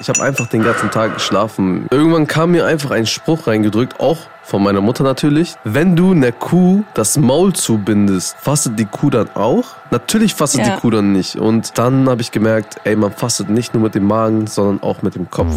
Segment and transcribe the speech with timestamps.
[0.00, 1.86] Ich habe einfach den ganzen Tag geschlafen.
[1.90, 5.56] Irgendwann kam mir einfach ein Spruch reingedrückt, auch von meiner Mutter natürlich.
[5.64, 9.64] Wenn du einer Kuh das Maul zubindest, fastet die Kuh dann auch?
[9.90, 10.74] Natürlich fastet Ja.
[10.76, 11.36] die Kuh dann nicht.
[11.36, 15.02] Und dann habe ich gemerkt, ey, man fastet nicht nur mit dem Magen, sondern auch
[15.02, 15.52] mit dem Kopf.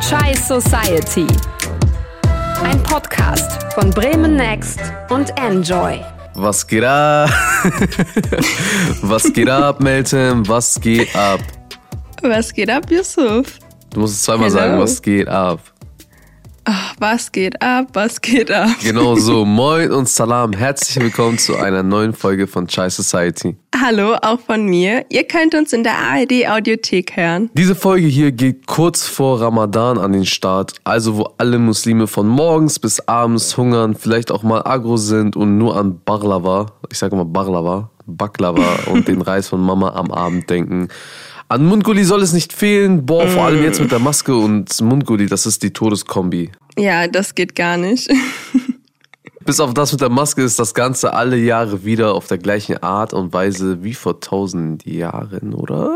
[0.00, 1.26] Chai Society.
[2.64, 6.00] Ein Podcast von Bremen Next und Enjoy.
[6.34, 7.30] Was geht ab?
[9.02, 10.46] Was geht ab, Meltem?
[10.48, 11.40] Was geht ab?
[12.22, 13.58] Was geht ab, Yusuf?
[13.90, 14.58] Du musst es zweimal Hello.
[14.58, 15.60] sagen, was geht ab.
[16.98, 17.88] Was geht ab?
[17.94, 18.68] Was geht ab?
[18.82, 19.44] Genau so.
[19.44, 20.52] Moin und Salam.
[20.52, 23.56] Herzlich willkommen zu einer neuen Folge von Chai Society.
[23.76, 25.04] Hallo, auch von mir.
[25.10, 27.50] Ihr könnt uns in der ARD Audiothek hören.
[27.54, 32.28] Diese Folge hier geht kurz vor Ramadan an den Start, also wo alle Muslime von
[32.28, 37.16] morgens bis abends hungern, vielleicht auch mal agro sind und nur an Baklava, ich sage
[37.16, 40.88] mal Baklava, Baklava und den Reis von Mama am Abend denken.
[41.48, 43.04] An Mundgulli soll es nicht fehlen.
[43.04, 46.50] Boah, vor allem jetzt mit der Maske und Mundgulli, das ist die Todeskombi.
[46.78, 48.10] Ja, das geht gar nicht.
[49.44, 52.82] Bis auf das mit der Maske ist das Ganze alle Jahre wieder auf der gleichen
[52.82, 55.94] Art und Weise wie vor tausend Jahren, oder?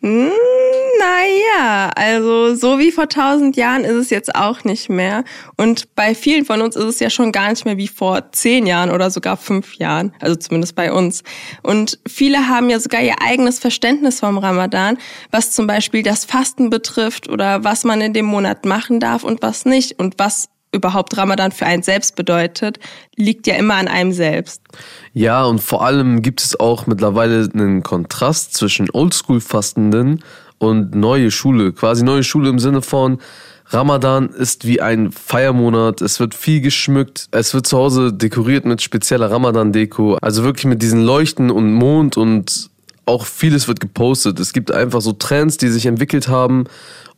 [0.00, 0.30] Hm,
[1.02, 5.24] naja, also so wie vor tausend Jahren ist es jetzt auch nicht mehr.
[5.56, 8.66] Und bei vielen von uns ist es ja schon gar nicht mehr wie vor zehn
[8.66, 10.12] Jahren oder sogar fünf Jahren.
[10.20, 11.22] Also zumindest bei uns.
[11.62, 14.98] Und viele haben ja sogar ihr eigenes Verständnis vom Ramadan,
[15.30, 19.42] was zum Beispiel das Fasten betrifft oder was man in dem Monat machen darf und
[19.42, 19.98] was nicht.
[19.98, 22.78] Und was überhaupt Ramadan für einen selbst bedeutet,
[23.16, 24.62] liegt ja immer an einem selbst.
[25.12, 30.22] Ja, und vor allem gibt es auch mittlerweile einen Kontrast zwischen Oldschool-Fastenden
[30.62, 31.72] und neue Schule.
[31.72, 33.18] Quasi neue Schule im Sinne von
[33.66, 36.02] Ramadan ist wie ein Feiermonat.
[36.02, 37.26] Es wird viel geschmückt.
[37.30, 40.18] Es wird zu Hause dekoriert mit spezieller Ramadan-Deko.
[40.20, 42.70] Also wirklich mit diesen Leuchten und Mond und
[43.06, 44.38] auch vieles wird gepostet.
[44.38, 46.64] Es gibt einfach so Trends, die sich entwickelt haben.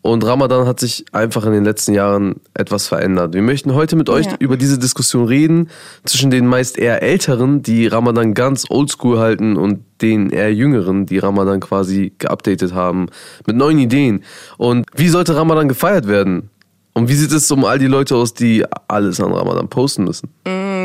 [0.06, 3.32] Und Ramadan hat sich einfach in den letzten Jahren etwas verändert.
[3.32, 4.34] Wir möchten heute mit euch Ja.
[4.38, 5.70] über diese Diskussion reden
[6.04, 11.16] zwischen den meist eher Älteren, die Ramadan ganz oldschool halten und den eher Jüngeren, die
[11.16, 13.06] Ramadan quasi geupdatet haben
[13.46, 14.22] mit neuen Ideen.
[14.58, 16.50] Und wie sollte Ramadan gefeiert werden?
[16.92, 20.28] Und wie sieht es um all die Leute aus, die alles an Ramadan posten müssen?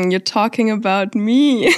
[0.04, 1.70] Mm, You're talking about me.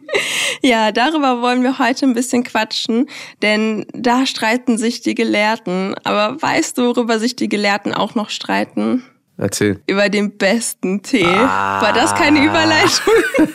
[0.62, 3.08] ja, darüber wollen wir heute ein bisschen quatschen,
[3.42, 5.94] denn da streiten sich die Gelehrten.
[6.04, 9.04] Aber weißt du, worüber sich die Gelehrten auch noch streiten?
[9.36, 9.80] Erzähl.
[9.86, 11.24] Über den besten Tee.
[11.24, 13.14] War das keine Überleitung?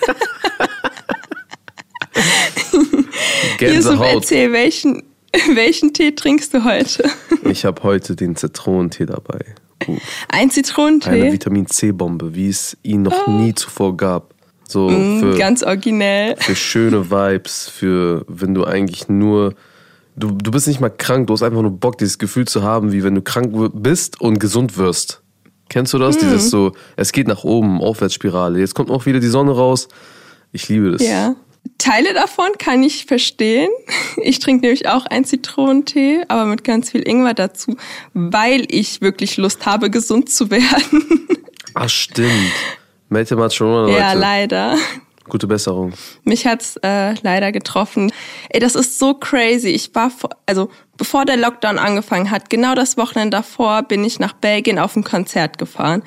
[3.59, 4.15] Yusuf, Gänsehaut.
[4.15, 5.03] erzähl, welchen,
[5.53, 7.09] welchen Tee trinkst du heute?
[7.43, 9.39] Ich habe heute den Zitronentee dabei.
[9.79, 9.99] Ein
[10.29, 11.31] Eine Zitronentee?
[11.31, 14.33] Vitamin C-Bombe, wie es ihn noch nie zuvor gab.
[14.67, 16.35] So Mm, für, Ganz originell.
[16.37, 19.53] für schöne Vibes, für wenn du eigentlich nur.
[20.15, 22.93] Du, du bist nicht mal krank, du hast einfach nur Bock, dieses Gefühl zu haben,
[22.93, 25.21] wie wenn du krank bist und gesund wirst.
[25.67, 26.17] Kennst du das?
[26.17, 28.59] Dieses so, es geht nach oben, Aufwärtsspirale.
[28.59, 29.87] Jetzt kommt auch wieder die Sonne raus.
[30.51, 31.01] Ich liebe das.
[31.05, 31.35] Ja.
[31.77, 33.69] Teile davon kann ich verstehen.
[34.21, 37.75] Ich trinke nämlich auch einen Zitronentee, aber mit ganz viel Ingwer dazu,
[38.13, 41.27] weil ich wirklich Lust habe, gesund zu werden.
[41.73, 42.51] Ach, stimmt.
[43.09, 43.99] Mal schon, Leute.
[43.99, 44.77] Ja, leider.
[45.27, 45.93] Gute Besserung.
[46.23, 48.11] Mich hat's äh, leider getroffen.
[48.49, 49.69] Ey, das ist so crazy.
[49.69, 54.19] Ich war, vor, also bevor der Lockdown angefangen hat, genau das Wochenende davor, bin ich
[54.19, 56.03] nach Belgien auf ein Konzert gefahren.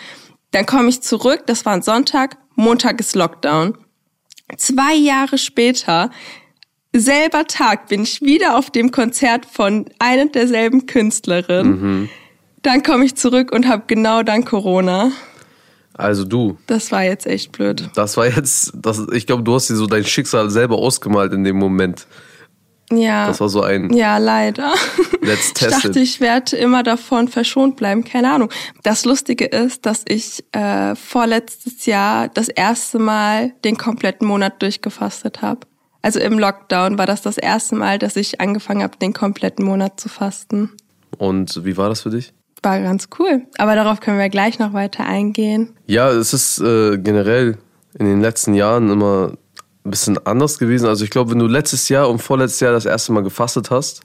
[0.52, 3.76] Dann komme ich zurück, das war ein Sonntag, Montag ist Lockdown.
[4.56, 6.10] Zwei Jahre später,
[6.94, 12.08] selber Tag, bin ich wieder auf dem Konzert von einer derselben Künstlerin.
[12.62, 15.12] Dann komme ich zurück und habe genau dann Corona.
[15.94, 17.90] Also du, Das war jetzt echt blöd.
[17.94, 21.42] das war jetzt, das, ich glaube, du hast dir so dein Schicksal selber ausgemalt in
[21.44, 22.06] dem Moment.
[22.92, 23.26] Ja.
[23.26, 24.72] Das war so ein Ja, leider.
[25.20, 25.96] Let's Ich test dachte, it.
[25.96, 28.04] ich werde immer davon verschont bleiben.
[28.04, 28.50] Keine Ahnung.
[28.82, 35.42] Das Lustige ist, dass ich äh, vorletztes Jahr das erste Mal den kompletten Monat durchgefastet
[35.42, 35.60] habe.
[36.00, 40.00] Also im Lockdown war das das erste Mal, dass ich angefangen habe, den kompletten Monat
[40.00, 40.70] zu fasten.
[41.18, 42.32] Und wie war das für dich?
[42.62, 43.42] War ganz cool.
[43.58, 45.74] Aber darauf können wir gleich noch weiter eingehen.
[45.86, 47.58] Ja, es ist äh, generell
[47.98, 49.32] in den letzten Jahren immer
[49.88, 50.86] ein bisschen anders gewesen.
[50.86, 54.02] Also ich glaube, wenn du letztes Jahr und vorletztes Jahr das erste Mal gefastet hast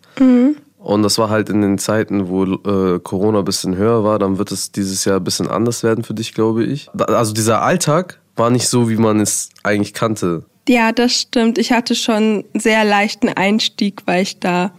[0.83, 4.37] und das war halt in den Zeiten, wo äh, Corona ein bisschen höher war, dann
[4.37, 6.89] wird es dieses Jahr ein bisschen anders werden für dich, glaube ich.
[6.97, 10.43] Also dieser Alltag war nicht so, wie man es eigentlich kannte.
[10.67, 11.57] Ja, das stimmt.
[11.57, 14.71] Ich hatte schon einen sehr leichten Einstieg, weil ich da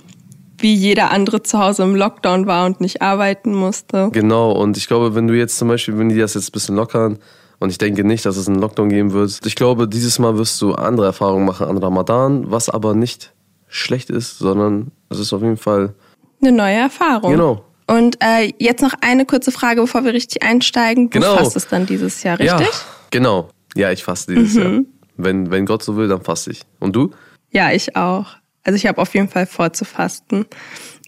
[0.59, 4.11] wie jeder andere zu Hause im Lockdown war und nicht arbeiten musste.
[4.13, 6.77] Genau, und ich glaube, wenn du jetzt zum Beispiel, wenn die das jetzt ein bisschen
[6.77, 7.19] lockern,
[7.65, 10.61] und ich denke nicht, dass es einen Lockdown geben wird, ich glaube, dieses Mal wirst
[10.63, 13.33] du andere Erfahrungen machen an Ramadan, was aber nicht
[13.67, 15.95] schlecht ist, sondern es ist auf jeden Fall
[16.41, 17.33] Eine neue Erfahrung.
[17.33, 17.65] Genau.
[17.87, 21.11] Und äh, jetzt noch eine kurze Frage, bevor wir richtig einsteigen.
[21.11, 21.37] Du Genau.
[21.37, 22.67] fastest dann dieses Jahr, richtig?
[22.67, 22.73] Ja,
[23.11, 23.49] genau.
[23.75, 24.81] Ja, ich faste dieses Jahr.
[25.17, 26.63] Wenn, wenn Gott so will, dann faste ich.
[26.81, 27.11] Und du?
[27.51, 28.27] Ja, ich auch.
[28.63, 30.47] Also ich habe auf jeden Fall vor zu fasten,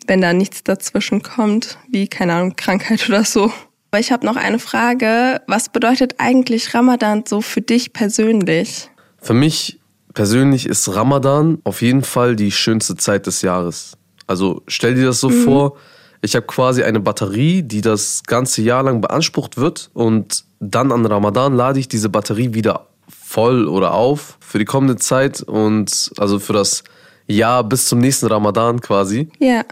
[0.06, 3.52] wenn da nichts dazwischen kommt, wie keine Ahnung, Krankheit oder so.
[3.96, 5.40] Aber ich habe noch eine Frage.
[5.46, 8.90] Was bedeutet eigentlich Ramadan so für dich persönlich?
[9.22, 9.80] Für mich
[10.12, 13.96] persönlich ist Ramadan auf jeden Fall die schönste Zeit des Jahres.
[14.26, 15.78] Also stell dir das so vor,
[16.20, 21.06] ich habe quasi eine Batterie, die das ganze Jahr lang beansprucht wird und dann an
[21.06, 26.38] Ramadan lade ich diese Batterie wieder voll oder auf für die kommende Zeit und also
[26.38, 26.84] für das
[27.28, 29.30] Jahr bis zum nächsten Ramadan quasi.
[29.38, 29.64] Ja.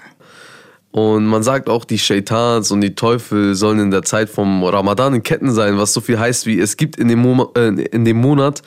[0.94, 5.12] Und man sagt auch, die Shaitans und die Teufel sollen in der Zeit vom Ramadan
[5.12, 8.04] in Ketten sein, was so viel heißt wie, es gibt in dem, Mo äh, in
[8.04, 8.62] dem Monat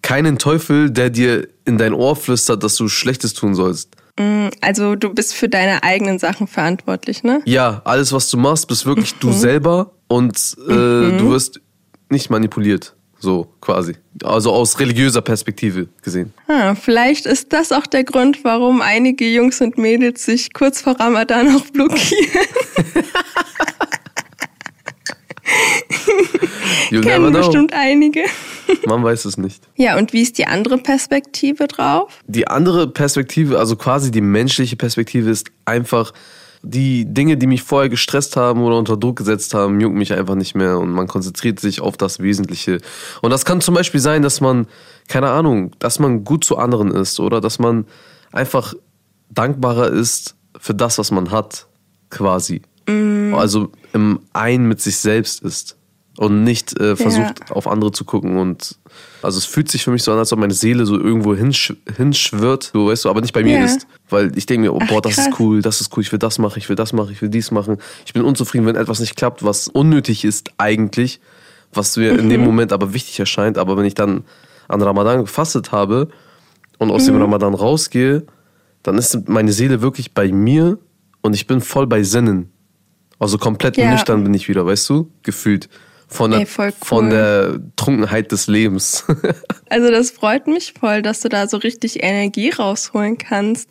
[0.00, 3.90] keinen Teufel, der dir in dein Ohr flüstert, dass du Schlechtes tun sollst.
[4.62, 7.42] Also du bist für deine eigenen Sachen verantwortlich, ne?
[7.44, 10.34] Ja, alles, was du machst, bist wirklich du selber und
[10.66, 11.60] äh, du wirst
[12.08, 12.95] nicht manipuliert.
[13.18, 13.94] So quasi.
[14.22, 16.32] Also aus religiöser Perspektive gesehen.
[16.48, 20.98] Ah, vielleicht ist das auch der Grund, warum einige Jungs und Mädels sich kurz vor
[20.98, 22.46] Ramadan auch blockieren.
[27.02, 27.38] Kennen know.
[27.38, 28.22] bestimmt einige.
[28.86, 29.62] Man weiß es nicht.
[29.76, 32.20] Ja, und wie ist die andere Perspektive drauf?
[32.26, 36.12] Die andere Perspektive, also quasi die menschliche Perspektive, ist einfach,
[36.68, 40.34] die Dinge, die mich vorher gestresst haben oder unter Druck gesetzt haben, jucken mich einfach
[40.34, 42.80] nicht mehr und man konzentriert sich auf das Wesentliche.
[43.22, 44.66] Und das kann zum Beispiel sein, dass man,
[45.08, 47.86] keine Ahnung, dass man gut zu anderen ist oder dass man
[48.32, 48.74] einfach
[49.30, 51.66] dankbarer ist für das, was man hat,
[52.10, 52.62] quasi.
[53.32, 55.76] Also im Ein mit sich selbst ist
[56.16, 58.76] und nicht äh, versucht auf andere zu gucken und
[59.26, 61.74] also es fühlt sich für mich so an, als ob meine Seele so irgendwo hinsch
[61.96, 63.64] hinschwirrt, so weißt du, aber nicht bei mir Ja.
[63.64, 65.26] ist, weil ich denke mir, oh, Ach, boah, das krass.
[65.28, 67.28] ist cool, das ist cool, ich will das machen, ich will das machen, ich will
[67.28, 67.76] dies machen.
[68.06, 71.20] Ich bin unzufrieden, wenn etwas nicht klappt, was unnötig ist eigentlich,
[71.72, 72.46] was mir in dem Mhm.
[72.46, 74.24] Moment aber wichtig erscheint, aber wenn ich dann
[74.68, 76.08] an Ramadan gefastet habe
[76.78, 77.12] und aus Mhm.
[77.14, 78.24] dem Ramadan rausgehe,
[78.82, 80.78] dann ist meine Seele wirklich bei mir
[81.22, 82.50] und ich bin voll bei Sinnen.
[83.18, 83.90] Also komplett Ja.
[83.90, 85.10] nüchtern bin ich wieder, weißt du?
[85.22, 85.68] Gefühlt.
[86.08, 87.10] Von der, Ey, voll von cool.
[87.10, 89.04] der Trunkenheit des Lebens.
[89.68, 93.68] Also das freut mich voll, dass du da so richtig Energie rausholen kannst.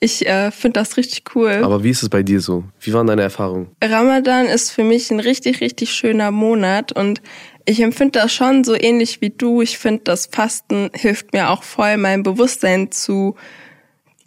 [0.00, 1.60] Ich äh, finde das richtig cool.
[1.62, 2.64] Aber wie ist es bei dir so?
[2.80, 3.68] Wie waren deine Erfahrungen?
[3.82, 7.22] Ramadan ist für mich ein richtig, richtig schöner Monat und
[7.66, 9.62] ich empfinde das schon so ähnlich wie du.
[9.62, 13.36] Ich finde, das Fasten hilft mir auch voll, mein Bewusstsein zu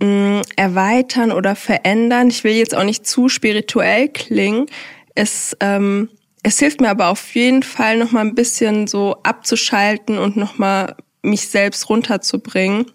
[0.02, 2.30] mh, erweitern oder verändern.
[2.30, 4.68] Ich will jetzt auch nicht zu spirituell klingen.
[5.16, 6.10] Es, ähm,
[6.44, 10.58] es hilft mir aber auf jeden Fall noch mal ein bisschen so abzuschalten und noch
[10.58, 12.86] mal mich selbst runterzubringen.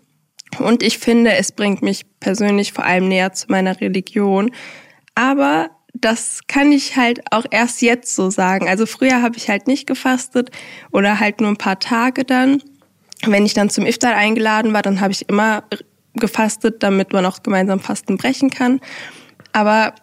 [0.58, 4.50] Und ich finde, es bringt mich persönlich vor allem näher zu meiner Religion.
[5.14, 8.69] Aber das kann ich halt auch erst jetzt so sagen.
[8.69, 10.50] Also früher habe ich halt nicht gefastet
[10.92, 12.62] oder halt nur ein paar Tage dann.
[13.25, 15.64] Wenn ich dann zum Iftar eingeladen war, dann habe ich immer
[16.14, 18.81] gefastet, damit man auch gemeinsam Fasten brechen kann.
[19.52, 19.94] Aber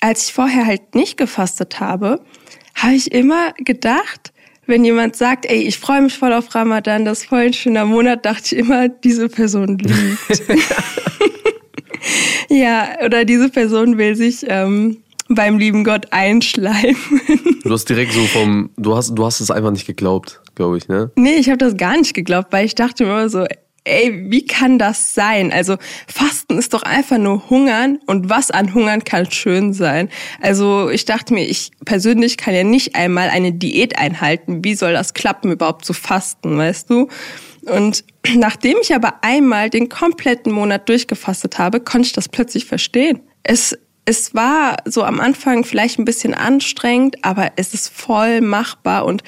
[0.00, 2.24] als ich vorher halt nicht gefastet habe,
[2.78, 4.32] habe ich immer gedacht,
[4.66, 7.86] wenn jemand sagt, ey, ich freue mich voll auf Ramadan, das ist voll ein schöner
[7.86, 10.42] Monat, dachte ich immer, diese Person lügt.
[12.50, 14.98] ja, oder diese Person will sich ähm,
[15.28, 16.96] beim lieben Gott einschleimen.
[17.64, 20.88] Du hast direkt so vom, du hast, du hast es einfach nicht geglaubt, glaube ich,
[20.88, 21.10] ne?
[21.16, 23.46] nee, ich habe das gar nicht geglaubt, weil ich dachte immer so,
[23.84, 25.52] ey, wie kann das sein?
[25.52, 30.08] Also Fasten ist doch einfach nur Hungern und was an Hungern kann schön sein.
[30.40, 34.64] Also ich dachte mir, ich persönlich kann ja nicht einmal eine Diät einhalten.
[34.64, 37.08] Wie soll das klappen, überhaupt zu fasten, weißt du?
[37.68, 38.04] Und
[38.34, 43.20] nachdem ich aber einmal den kompletten Monat durchgefastet habe, konnte ich das plötzlich verstehen.
[43.42, 49.04] Es, es war so am Anfang vielleicht ein bisschen anstrengend, aber es ist voll machbar
[49.04, 49.22] und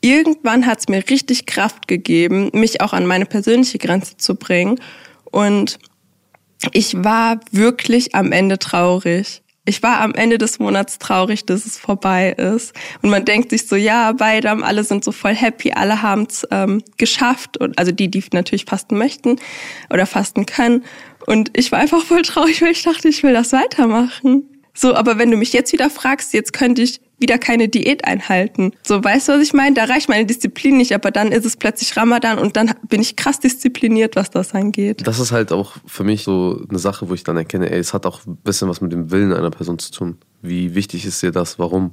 [0.00, 4.80] irgendwann hat es mir richtig Kraft gegeben, mich auch an meine persönliche Grenze zu bringen.
[5.24, 5.78] Und
[6.72, 9.42] ich war wirklich am Ende traurig.
[9.66, 12.72] Ich war am Ende des Monats traurig, dass es vorbei ist.
[13.02, 16.46] Und man denkt sich so, ja, beide, alle sind so voll happy, alle haben es
[16.50, 17.56] ähm, geschafft.
[17.58, 19.36] Und also die, die natürlich fasten möchten
[19.90, 20.84] oder fasten können.
[21.26, 24.44] Und ich war einfach voll traurig, weil ich dachte, ich will das weitermachen.
[24.74, 28.72] So, aber wenn du mich jetzt wieder fragst, jetzt könnte ich wieder keine Diät einhalten.
[28.82, 29.74] So, weißt du, was ich meine?
[29.74, 33.16] Da reicht meine Disziplin nicht, aber dann ist es plötzlich Ramadan und dann bin ich
[33.16, 35.06] krass diszipliniert, was das angeht.
[35.06, 37.92] Das ist halt auch für mich so eine Sache, wo ich dann erkenne, ey, es
[37.92, 40.18] hat auch ein bisschen was mit dem Willen einer Person zu tun.
[40.40, 41.58] Wie wichtig ist dir das?
[41.58, 41.92] Warum?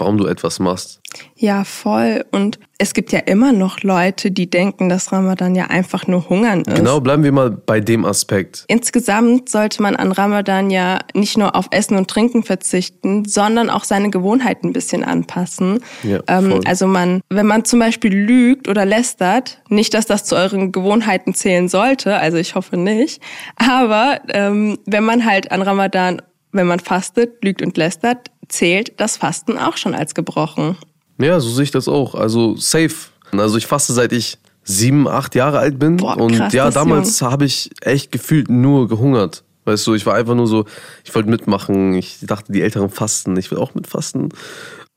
[0.00, 1.00] Warum du etwas machst.
[1.34, 2.24] Ja, voll.
[2.32, 6.62] Und es gibt ja immer noch Leute, die denken, dass Ramadan ja einfach nur Hungern
[6.62, 6.76] ist.
[6.76, 8.64] Genau, bleiben wir mal bei dem Aspekt.
[8.68, 13.84] Insgesamt sollte man an Ramadan ja nicht nur auf Essen und Trinken verzichten, sondern auch
[13.84, 15.80] seine Gewohnheiten ein bisschen anpassen.
[16.02, 16.60] Ja, ähm, voll.
[16.66, 21.34] also man, wenn man zum Beispiel lügt oder lästert, nicht, dass das zu euren Gewohnheiten
[21.34, 23.22] zählen sollte, also ich hoffe nicht,
[23.56, 26.22] aber ähm, wenn man halt an Ramadan,
[26.58, 30.76] wenn man fastet, lügt und lästert, zählt das Fasten auch schon als gebrochen.
[31.18, 32.14] Ja, so sehe ich das auch.
[32.14, 32.94] Also safe.
[33.32, 35.96] Also ich faste seit ich sieben, acht Jahre alt bin.
[35.96, 39.44] Boah, und krass, ja, damals habe ich echt gefühlt nur gehungert.
[39.64, 40.64] Weißt du, ich war einfach nur so,
[41.04, 41.94] ich wollte mitmachen.
[41.94, 43.36] Ich dachte, die Älteren fasten.
[43.36, 44.30] Ich will auch mitfasten.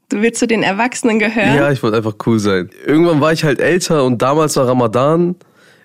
[0.10, 1.56] Du willst zu den Erwachsenen gehören?
[1.56, 2.70] Ja, ich wollte einfach cool sein.
[2.86, 5.36] Irgendwann war ich halt älter und damals war Ramadan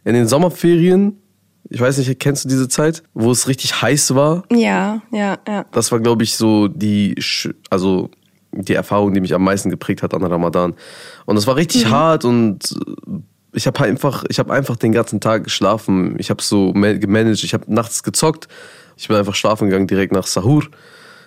[0.05, 1.21] in den Sommerferien.
[1.69, 4.45] Ich weiß nicht, kennst du diese Zeit, wo es richtig heiß war?
[4.51, 5.39] ja, ja.
[5.49, 5.65] ja.
[5.73, 7.15] Das war, glaube ich, so die,
[7.71, 8.11] also
[8.53, 10.75] die Erfahrung, die mich am meisten geprägt hat an Ramadan.
[11.27, 12.75] Und es war richtig hart und
[13.53, 16.15] ich habe einfach, ich habe einfach den ganzen Tag geschlafen.
[16.19, 17.43] Ich habe so ma- gemanagt.
[17.43, 18.49] Ich habe nachts gezockt.
[18.97, 20.65] Ich bin einfach schlafen gegangen direkt nach Sahur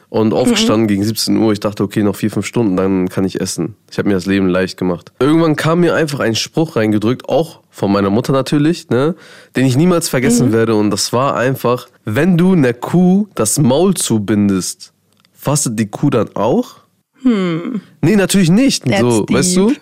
[0.10, 1.52] und aufgestanden gegen 17 Uhr.
[1.54, 3.76] Ich dachte, okay, noch vier, fünf Stunden, dann kann ich essen.
[3.92, 5.12] Ich habe mir das Leben leicht gemacht.
[5.20, 9.16] Irgendwann kam mir einfach ein Spruch reingedrückt, auch von meiner Mutter natürlich, ne,
[9.56, 10.76] den ich niemals vergessen werde.
[10.76, 14.94] Und das war einfach, wenn du einer Kuh das Maul zubindest,
[15.32, 16.78] fastet die Kuh dann auch?
[17.22, 17.82] Hm.
[18.02, 18.86] Nee, natürlich nicht.
[18.86, 19.38] That's so, deep.
[19.38, 19.74] weißt du?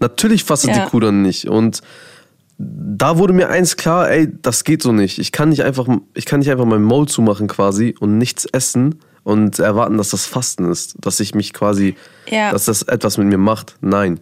[0.00, 0.84] Natürlich fastet Ja.
[0.84, 1.46] die Kuh dann nicht.
[1.48, 1.82] Und
[2.58, 5.18] da wurde mir eins klar, ey, das geht so nicht.
[5.18, 9.00] Ich kann nicht einfach, ich kann nicht einfach mein Maul zumachen quasi und nichts essen
[9.24, 11.96] und erwarten, dass das Fasten ist, dass ich mich quasi,
[12.30, 12.52] Ja.
[12.52, 13.76] dass das etwas mit mir macht.
[13.80, 14.20] Nein.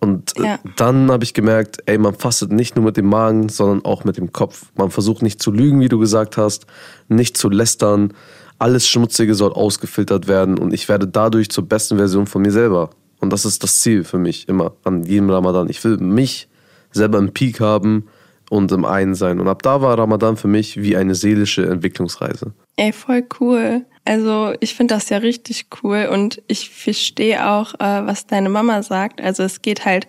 [0.00, 0.58] Und äh, Ja.
[0.76, 4.16] dann habe ich gemerkt, ey, man fastet nicht nur mit dem Magen, sondern auch mit
[4.16, 4.66] dem Kopf.
[4.76, 6.66] Man versucht nicht zu lügen, wie du gesagt hast,
[7.08, 8.14] nicht zu lästern.
[8.58, 12.90] Alles Schmutzige soll ausgefiltert werden und ich werde dadurch zur besten Version von mir selber.
[13.18, 15.68] Und das ist das Ziel für mich immer an jedem Ramadan.
[15.68, 16.48] Ich will mich
[16.92, 18.06] selber im Peak haben
[18.48, 19.38] und im Einen sein.
[19.40, 22.52] Und ab da war Ramadan für mich wie eine seelische Entwicklungsreise.
[22.76, 23.84] Ey, voll cool.
[24.04, 28.82] Also ich finde das ja richtig cool und ich verstehe auch, äh, was deine Mama
[28.82, 29.20] sagt.
[29.20, 30.08] Also es geht halt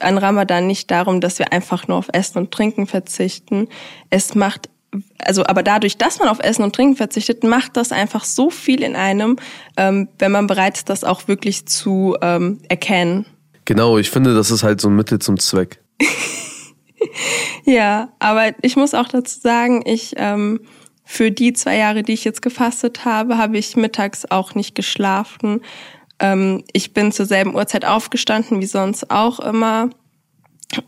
[0.00, 3.68] an Ramadan nicht darum, dass wir einfach nur auf Essen und Trinken verzichten.
[4.10, 4.68] Es macht,
[5.18, 8.82] also aber dadurch, dass man auf Essen und Trinken verzichtet, macht das einfach so viel
[8.82, 9.36] in einem,
[9.78, 13.24] ähm, wenn man bereit ist, das auch wirklich zu ähm, erkennen.
[13.64, 15.80] Genau, ich finde, das ist halt so ein Mittel zum Zweck.
[17.64, 20.60] Ja, aber ich muss auch dazu sagen, ich ähm,
[21.12, 25.60] für die zwei Jahre, die ich jetzt gefastet habe, habe ich mittags auch nicht geschlafen.
[26.18, 29.90] Ähm, ich bin zur selben Uhrzeit aufgestanden wie sonst auch immer.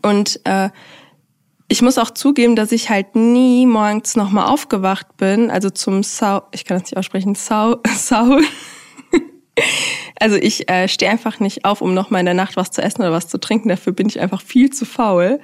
[0.01, 0.71] Und äh,
[1.67, 5.51] ich muss auch zugeben, dass ich halt nie morgens nochmal aufgewacht bin.
[5.51, 8.39] Also zum Sau, ich kann das nicht aussprechen, Sau, Sau.
[10.19, 13.01] Also ich äh, stehe einfach nicht auf, um nochmal in der Nacht was zu essen
[13.01, 13.69] oder was zu trinken.
[13.69, 15.39] Dafür bin ich einfach viel zu faul.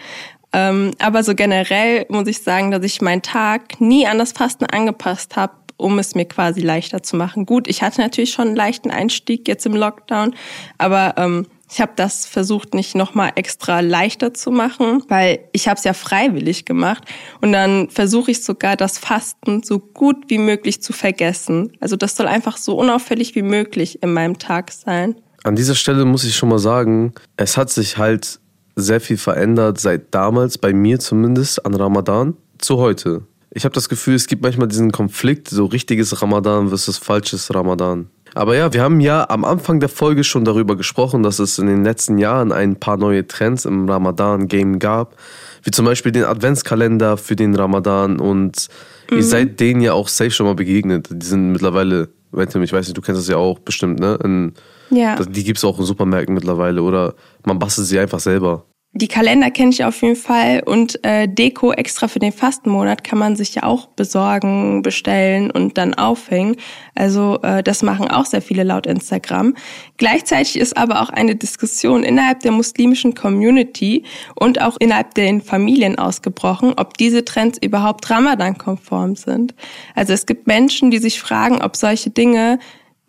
[0.53, 4.65] Ähm, aber so generell muss ich sagen, dass ich meinen Tag nie an das Fasten
[4.65, 7.45] angepasst habe, um es mir quasi leichter zu machen.
[7.45, 10.35] Gut, ich hatte natürlich schon einen leichten Einstieg jetzt im Lockdown,
[10.77, 15.77] aber ähm, ich habe das versucht, nicht nochmal extra leichter zu machen, weil ich habe
[15.77, 17.05] es ja freiwillig gemacht.
[17.39, 21.71] Und dann versuche ich sogar das Fasten so gut wie möglich zu vergessen.
[21.79, 25.15] Also das soll einfach so unauffällig wie möglich in meinem Tag sein.
[25.43, 28.40] An dieser Stelle muss ich schon mal sagen, es hat sich halt
[28.75, 33.23] sehr viel verändert seit damals, bei mir zumindest, an Ramadan zu heute.
[33.53, 38.07] Ich habe das Gefühl, es gibt manchmal diesen Konflikt, so richtiges Ramadan versus falsches Ramadan.
[38.33, 41.67] Aber ja, wir haben ja am Anfang der Folge schon darüber gesprochen, dass es in
[41.67, 45.17] den letzten Jahren ein paar neue Trends im Ramadan-Game gab.
[45.63, 48.69] Wie zum Beispiel den Adventskalender für den Ramadan und
[49.11, 51.09] ihr seid denen ja auch safe schon mal begegnet.
[51.11, 54.17] Die sind mittlerweile, ich weiß nicht, du kennst das ja auch bestimmt, ne?
[54.23, 54.53] In,
[54.91, 55.15] Ja.
[55.15, 58.65] Die gibt's auch in Supermärkten mittlerweile oder man bastelt sie einfach selber.
[58.93, 63.17] Die Kalender kenne ich auf jeden Fall und äh, Deko extra für den Fastenmonat kann
[63.17, 66.57] man sich ja auch besorgen, bestellen und dann aufhängen.
[66.93, 69.55] Also äh, das machen auch sehr viele laut Instagram.
[69.95, 74.03] Gleichzeitig ist aber auch eine Diskussion innerhalb der muslimischen Community
[74.35, 79.55] und auch innerhalb der Familien ausgebrochen, ob diese Trends überhaupt Ramadan-konform sind.
[79.95, 82.59] Also es gibt Menschen, die sich fragen, ob solche Dinge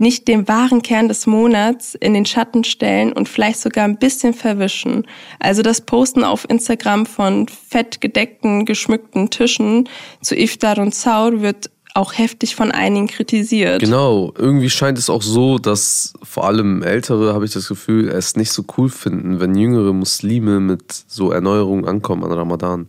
[0.03, 4.35] nicht den wahren Kern des Monats in den Schatten stellen und vielleicht sogar ein bisschen
[4.35, 5.07] verwischen.
[5.39, 9.89] Also das Posten auf Instagram von fett gedeckten, geschmückten Tischen
[10.21, 13.81] zu Iftar und Saur wird auch heftig von einigen kritisiert.
[13.81, 18.37] Genau, irgendwie scheint es auch so, dass vor allem Ältere, habe ich das Gefühl, es
[18.37, 22.89] nicht so cool finden, wenn jüngere Muslime mit so Erneuerungen ankommen an Ramadan.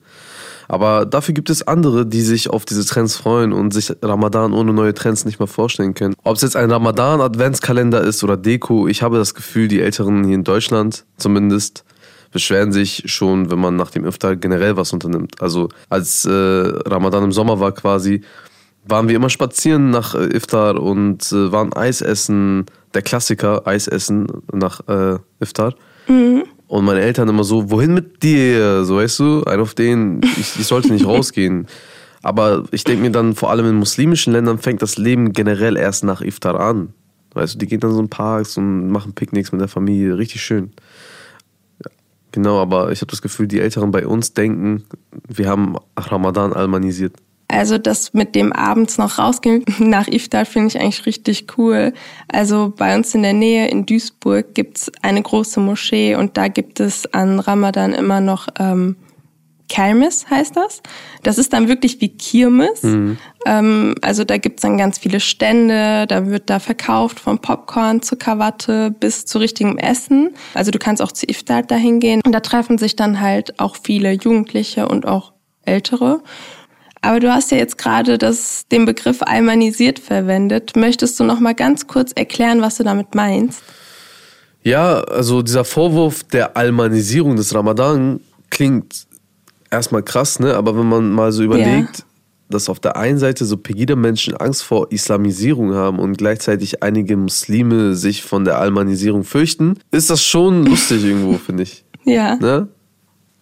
[0.73, 4.73] Aber dafür gibt es andere, die sich auf diese Trends freuen und sich Ramadan ohne
[4.73, 6.15] neue Trends nicht mehr vorstellen können.
[6.23, 10.33] Ob es jetzt ein Ramadan-Adventskalender ist oder Deko, ich habe das Gefühl, die Älteren hier
[10.33, 11.85] in Deutschland zumindest
[12.31, 15.39] beschweren sich schon, wenn man nach dem Iftar generell was unternimmt.
[15.43, 18.21] Also als äh, Ramadan im Sommer war quasi,
[18.83, 22.65] waren wir immer spazieren nach äh, Iftar und äh, waren Eis essen,
[22.95, 25.75] der Klassiker, Eis essen nach äh, Iftar.
[26.07, 26.45] Mhm.
[26.67, 28.83] Und meine Eltern immer so, wohin mit dir?
[28.85, 31.67] So weißt du, ein auf den, ich, ich sollte nicht rausgehen.
[32.21, 36.03] Aber ich denke mir dann, vor allem in muslimischen Ländern fängt das Leben generell erst
[36.03, 36.93] nach Iftar an.
[37.33, 40.41] Weißt du, die gehen dann so in Parks und machen Picknicks mit der Familie, richtig
[40.41, 40.71] schön.
[42.31, 44.85] Genau, aber ich habe das Gefühl, die Älteren bei uns denken,
[45.27, 47.15] wir haben Ramadan almanisiert.
[47.47, 51.93] Also das mit dem abends noch rausgehen nach Iftar finde ich eigentlich richtig cool.
[52.27, 56.79] Also bei uns in der Nähe in Duisburg gibt's eine große Moschee und da gibt
[56.79, 58.95] es an Ramadan immer noch ähm,
[59.73, 60.83] Kermis heißt das.
[61.23, 62.83] Das ist dann wirklich wie Kirmes.
[62.83, 63.17] Mhm.
[63.47, 68.15] Ähm, also da gibt's dann ganz viele Stände, da wird da verkauft von Popcorn zu
[68.15, 70.35] Krawatte bis zu richtigem Essen.
[70.53, 73.75] Also du kannst auch zu Iftar dahin gehen und da treffen sich dann halt auch
[73.81, 75.33] viele Jugendliche und auch
[75.65, 76.21] Ältere.
[77.03, 80.77] Aber du hast ja jetzt gerade das, den Begriff almanisiert verwendet.
[80.77, 83.61] Möchtest du noch mal ganz kurz erklären, was du damit meinst?
[84.63, 89.05] Ja, also dieser Vorwurf der Almanisierung des Ramadan klingt
[89.69, 90.55] erstmal krass, ne?
[90.55, 92.05] Aber wenn man mal so überlegt, ja.
[92.49, 97.95] dass auf der einen Seite so Pegida-Menschen Angst vor Islamisierung haben und gleichzeitig einige Muslime
[97.95, 101.83] sich von der Almanisierung fürchten, ist das schon lustig irgendwo, finde ich.
[102.05, 102.37] Ja.
[102.37, 102.69] Ne?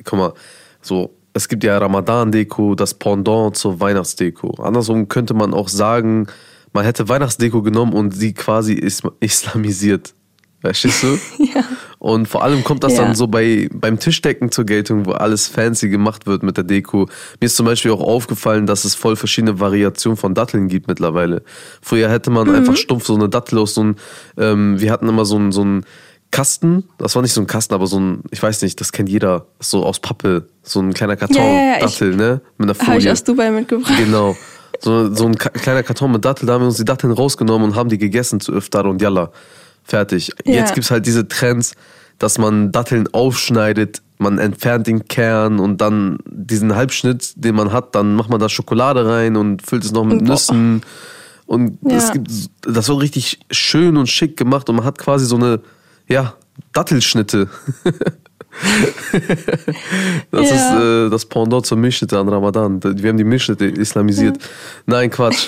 [0.03, 0.33] Guck mal,
[0.81, 4.61] so, es gibt ja Ramadan-Deko, das Pendant zur Weihnachtsdeko.
[4.61, 6.27] Andersrum könnte man auch sagen,
[6.73, 8.73] man hätte Weihnachtsdeko genommen und sie quasi
[9.19, 10.13] islamisiert.
[10.61, 11.17] Verstehst du?
[11.43, 11.63] ja.
[11.97, 13.03] Und vor allem kommt das ja.
[13.03, 17.07] dann so bei, beim Tischdecken zur Geltung, wo alles fancy gemacht wird mit der Deko.
[17.39, 21.43] Mir ist zum Beispiel auch aufgefallen, dass es voll verschiedene Variationen von Datteln gibt mittlerweile.
[21.81, 22.55] Früher hätte man mhm.
[22.55, 23.95] einfach stumpf so eine Dattel aus so ein,
[24.37, 25.83] ähm, wir hatten immer so ein, so ein
[26.31, 29.09] Kasten, das war nicht so ein Kasten, aber so ein, ich weiß nicht, das kennt
[29.09, 32.41] jeder, so aus Pappe, so ein kleiner Karton, ja, ja, Dattel, ne?
[32.57, 32.89] Mit einer Folie.
[32.89, 33.93] Habe ich aus Dubai mitgebracht.
[33.97, 34.35] Genau.
[34.79, 37.75] So, so ein kleiner Karton mit Dattel, da haben wir uns die Datteln rausgenommen und
[37.75, 39.31] haben die gegessen zu Iftar und Yalla.
[39.83, 40.31] Fertig.
[40.45, 40.55] Ja.
[40.55, 41.73] Jetzt gibt's halt diese Trends,
[42.17, 47.95] dass man Datteln aufschneidet, man entfernt den Kern und dann diesen Halbschnitt, den man hat,
[47.95, 50.83] dann macht man da Schokolade rein und füllt es noch mit Nüssen.
[51.47, 51.97] Und ja.
[51.97, 52.29] es gibt,
[52.61, 55.59] das wird richtig schön und schick gemacht und man hat quasi so eine,
[56.11, 56.33] ja,
[56.73, 57.49] Dattelschnitte.
[60.31, 60.55] das ja.
[60.55, 62.83] ist äh, das Pendant zur Milchschnitte an Ramadan.
[62.83, 64.37] Wir haben die Milchschnitte islamisiert.
[64.37, 64.47] Ja.
[64.85, 65.47] Nein, Quatsch.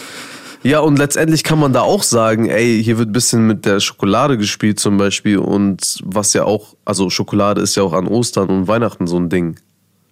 [0.63, 3.81] Ja, und letztendlich kann man da auch sagen, ey, hier wird ein bisschen mit der
[3.81, 8.47] Schokolade gespielt zum Beispiel und was ja auch, also Schokolade ist ja auch an Ostern
[8.49, 9.57] und Weihnachten so ein Ding.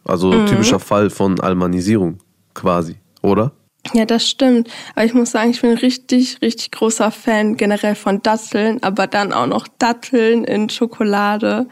[0.03, 0.47] Also mhm.
[0.47, 2.17] typischer Fall von Almanisierung
[2.53, 3.53] quasi, oder?
[3.93, 4.69] Ja, das stimmt.
[4.95, 9.33] Aber ich muss sagen, ich bin richtig, richtig großer Fan generell von Datteln, aber dann
[9.33, 11.67] auch noch Datteln in Schokolade.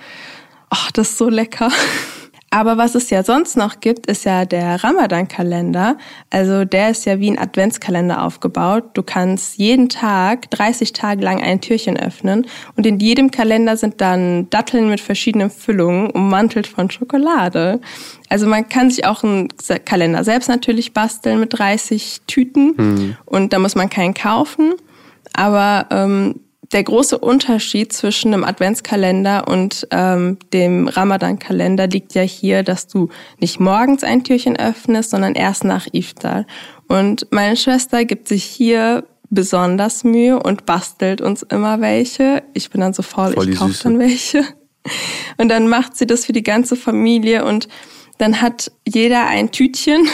[0.70, 1.72] Ach, das ist so lecker.
[2.52, 5.98] Aber was es ja sonst noch gibt, ist ja der Ramadan-Kalender.
[6.32, 8.86] Also der ist ja wie ein Adventskalender aufgebaut.
[8.94, 14.02] Du kannst jeden Tag 30 Tage lang ein Türchen öffnen und in jedem Kalender sind
[14.02, 17.80] dann Datteln mit verschiedenen Füllungen ummantelt von Schokolade.
[18.30, 19.50] Also man kann sich auch einen
[19.86, 23.18] Kalender selbst natürlich basteln mit 30 Tüten mhm.
[23.26, 24.74] und da muss man keinen kaufen.
[25.34, 26.40] Aber ähm,
[26.72, 33.10] der große Unterschied zwischen einem Adventskalender und ähm, dem Ramadan-Kalender liegt ja hier, dass du
[33.40, 36.46] nicht morgens ein Türchen öffnest, sondern erst nach Iftar.
[36.88, 42.44] Und meine Schwester gibt sich hier besonders Mühe und bastelt uns immer welche.
[42.54, 44.44] Ich bin dann so faul, Voll ich kaufe dann welche.
[45.38, 47.68] Und dann macht sie das für die ganze Familie und
[48.18, 50.08] dann hat jeder ein Tütchen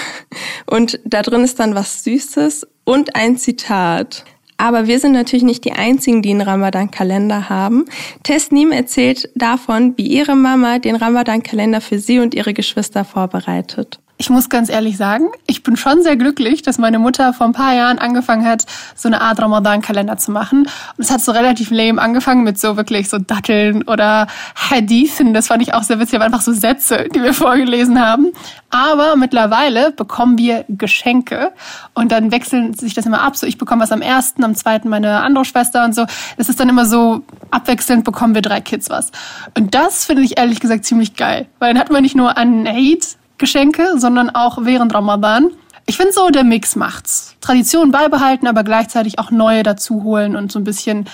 [0.68, 4.26] und da drin ist dann was Süßes und ein Zitat.
[4.58, 7.86] Aber wir sind natürlich nicht die Einzigen, die einen Ramadan-Kalender haben.
[8.24, 14.00] Tesnim erzählt davon, wie ihre Mama den Ramadan-Kalender für sie und ihre Geschwister vorbereitet.
[14.18, 17.52] Ich muss ganz ehrlich sagen, ich bin schon sehr glücklich, dass meine Mutter vor ein
[17.52, 20.60] paar Jahren angefangen hat, so eine Art Ramadan-Kalender zu machen.
[20.60, 25.34] Und es hat so relativ lame angefangen mit so wirklich so Datteln oder Hadithen.
[25.34, 28.32] Das fand ich auch sehr witzig, aber einfach so Sätze, die wir vorgelesen haben.
[28.70, 31.52] Aber mittlerweile bekommen wir Geschenke
[31.94, 33.36] und dann wechseln sich das immer ab.
[33.36, 36.06] So ich bekomme was am ersten, am zweiten meine andere Schwester und so.
[36.38, 39.12] Das ist dann immer so abwechselnd bekommen wir drei Kids was.
[39.58, 42.66] Und das finde ich ehrlich gesagt ziemlich geil, weil dann hat man nicht nur an
[42.66, 45.52] Hate Geschenke, sondern auch während Ramadan.
[45.88, 47.36] Ich finde so, der Mix macht's.
[47.42, 51.06] Tradition beibehalten, aber gleichzeitig auch neue dazu holen und so ein bisschen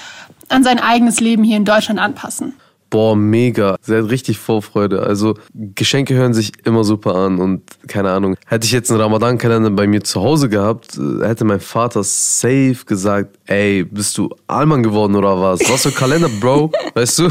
[0.50, 2.54] an sein eigenes Leben hier in Deutschland anpassen.
[2.92, 3.78] Boah, mega.
[3.82, 5.02] Sie hat richtig Vorfreude.
[5.02, 8.36] Also Geschenke hören sich immer super an und keine Ahnung.
[8.46, 12.80] Hätte ich jetzt einen Ramadan-Kalender bei mir zu Hause gehabt, äh, hätte mein Vater safe
[12.86, 15.62] gesagt, ey, bist du Allmann geworden oder was?
[15.70, 16.72] Was für ein Kalender, Bro?
[16.94, 17.30] Weißt du?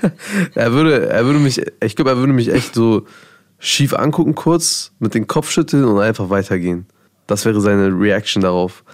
[0.54, 3.06] er würde, er würde mich, ich glaube, er würde mich echt so
[3.58, 6.86] schief angucken kurz, mit dem Kopf schütteln und einfach weitergehen.
[7.26, 8.84] Das wäre seine Reaction darauf.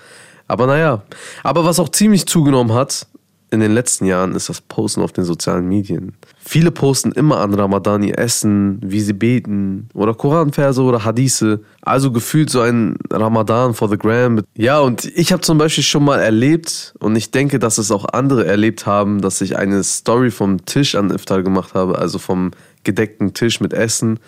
[0.49, 1.03] Aber naja,
[1.43, 3.07] aber was auch ziemlich zugenommen hat,
[3.55, 6.17] in den letzten Jahren ist das Posten auf den sozialen Medien.
[6.39, 11.61] Viele posten immer an Ramadan ihr Essen, wie sie beten oder Koranverse oder Hadithe.
[11.81, 14.43] Also gefühlt so ein Ramadan for the Gram.
[14.57, 18.05] Ja, und ich habe zum Beispiel schon mal erlebt und ich denke, dass es auch
[18.07, 22.51] andere erlebt haben, dass ich eine Story vom Tisch an Iftar gemacht habe, also vom
[22.85, 24.21] gedeckten Tisch mit Essen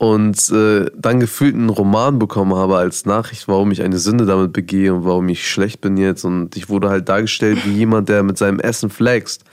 [0.00, 4.54] und äh, dann gefühlt einen Roman bekommen habe als Nachricht, warum ich eine Sünde damit
[4.54, 6.24] begehe und warum ich schlecht bin jetzt.
[6.24, 9.44] Und ich wurde halt dargestellt wie jemand, der mit seinem Essen flext.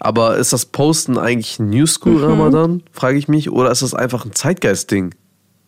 [0.00, 2.24] Aber ist das Posten eigentlich New School mhm.
[2.24, 5.14] Ramadan, frage ich mich, oder ist das einfach ein Zeitgeist-Ding?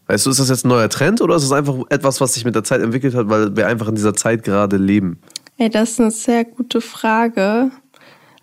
[0.07, 2.47] Weißt du, ist das jetzt ein neuer Trend oder ist das einfach etwas, was sich
[2.47, 5.21] mit der Zeit entwickelt hat, weil wir einfach in dieser Zeit gerade leben?
[5.59, 7.71] Ey, das ist eine sehr gute Frage.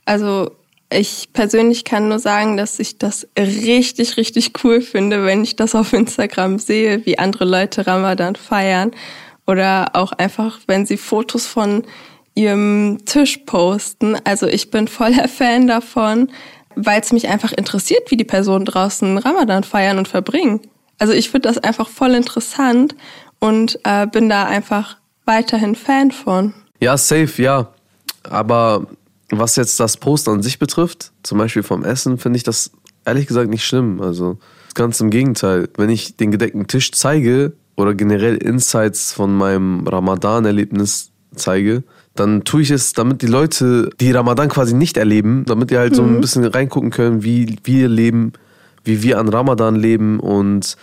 [0.06, 0.52] Also
[0.94, 5.76] ich persönlich kann nur sagen, dass ich das richtig, richtig cool finde, wenn ich das
[5.76, 8.92] auf Instagram sehe, wie andere Leute Ramadan feiern.
[9.46, 11.84] Oder auch einfach, wenn sie Fotos von
[12.36, 14.18] ihrem Tisch posten.
[14.24, 16.32] Also ich bin voller Fan davon,
[16.76, 20.62] weil es mich einfach interessiert, wie die Personen draußen Ramadan feiern und verbringen.
[21.00, 22.96] Also ich finde das einfach voll interessant
[23.40, 26.54] und äh, bin da einfach weiterhin Fan von.
[26.80, 27.68] Ja, safe, ja.
[28.30, 28.88] Aber
[29.40, 32.72] was jetzt das Post an sich betrifft, zum Beispiel vom Essen, finde ich das
[33.06, 34.02] ehrlich gesagt nicht schlimm.
[34.02, 34.38] Also
[34.74, 35.70] ganz im Gegenteil.
[35.78, 41.84] Wenn ich den gedeckten Tisch zeige oder generell Insights von meinem Ramadan-Erlebnis zeige,
[42.16, 45.94] dann tue ich es, damit die Leute, die Ramadan quasi nicht erleben, damit die halt
[45.94, 45.96] mhm.
[45.96, 46.22] so ein mhm.
[46.22, 48.34] bisschen reingucken können, wie wir leben,
[48.84, 50.78] wie wir an Ramadan leben und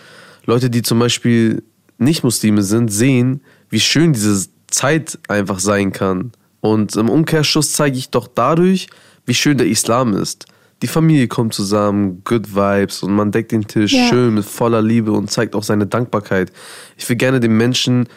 [0.46, 1.62] Leute, die zum Beispiel
[1.98, 6.32] nicht Muslime sind, sehen, wie schön diese Zeit einfach sein kann.
[6.60, 8.88] Und im Umkehrschluss zeige ich doch dadurch,
[9.26, 10.46] wie schön der Islam ist.
[10.82, 14.08] Die Familie kommt zusammen, good vibes und man deckt den Tisch ja.
[14.08, 16.52] schön mit voller Liebe und zeigt auch seine Dankbarkeit.
[16.96, 18.08] Ich will gerne den Menschen,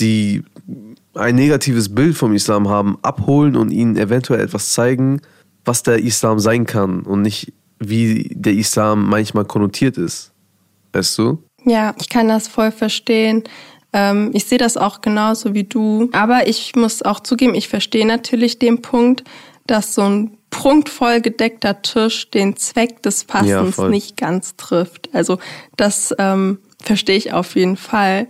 [0.00, 0.42] die
[1.14, 5.20] ein negatives Bild vom Islam haben, abholen und ihnen eventuell etwas zeigen,
[5.64, 10.32] was der Islam sein kann und nicht wie der Islam manchmal konnotiert ist.
[10.92, 11.42] Weißt du?
[11.64, 13.44] Ja, ich kann das voll verstehen.
[13.92, 16.10] Ähm, ich sehe das auch genauso wie du.
[16.12, 19.24] Aber ich muss auch zugeben, ich verstehe natürlich den Punkt,
[19.66, 25.10] dass so ein prunkvoll gedeckter Tisch den Zweck des Passens ja, nicht ganz trifft.
[25.12, 25.38] Also
[25.76, 28.28] das ähm, verstehe ich auf jeden Fall.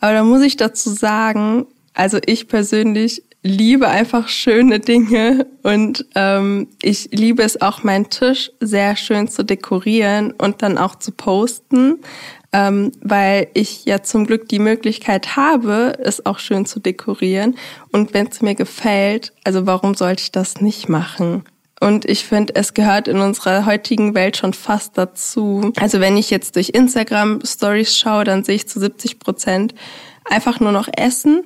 [0.00, 6.68] Aber da muss ich dazu sagen, also ich persönlich liebe einfach schöne Dinge und ähm,
[6.82, 12.00] ich liebe es auch, meinen Tisch sehr schön zu dekorieren und dann auch zu posten
[12.52, 17.56] ähm, weil ich ja zum Glück die Möglichkeit habe, es auch schön zu dekorieren.
[17.92, 21.44] Und wenn es mir gefällt, also warum sollte ich das nicht machen?
[21.80, 25.72] Und ich finde, es gehört in unserer heutigen Welt schon fast dazu.
[25.80, 29.74] Also wenn ich jetzt durch Instagram Stories schaue, dann sehe ich zu 70 Prozent
[30.24, 31.42] einfach nur noch Essen.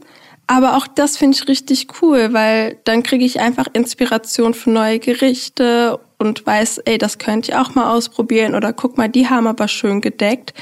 [0.47, 4.99] Aber auch das finde ich richtig cool, weil dann kriege ich einfach Inspiration für neue
[4.99, 9.47] Gerichte und weiß, ey, das könnt ihr auch mal ausprobieren oder guck mal, die haben
[9.47, 10.53] aber schön gedeckt.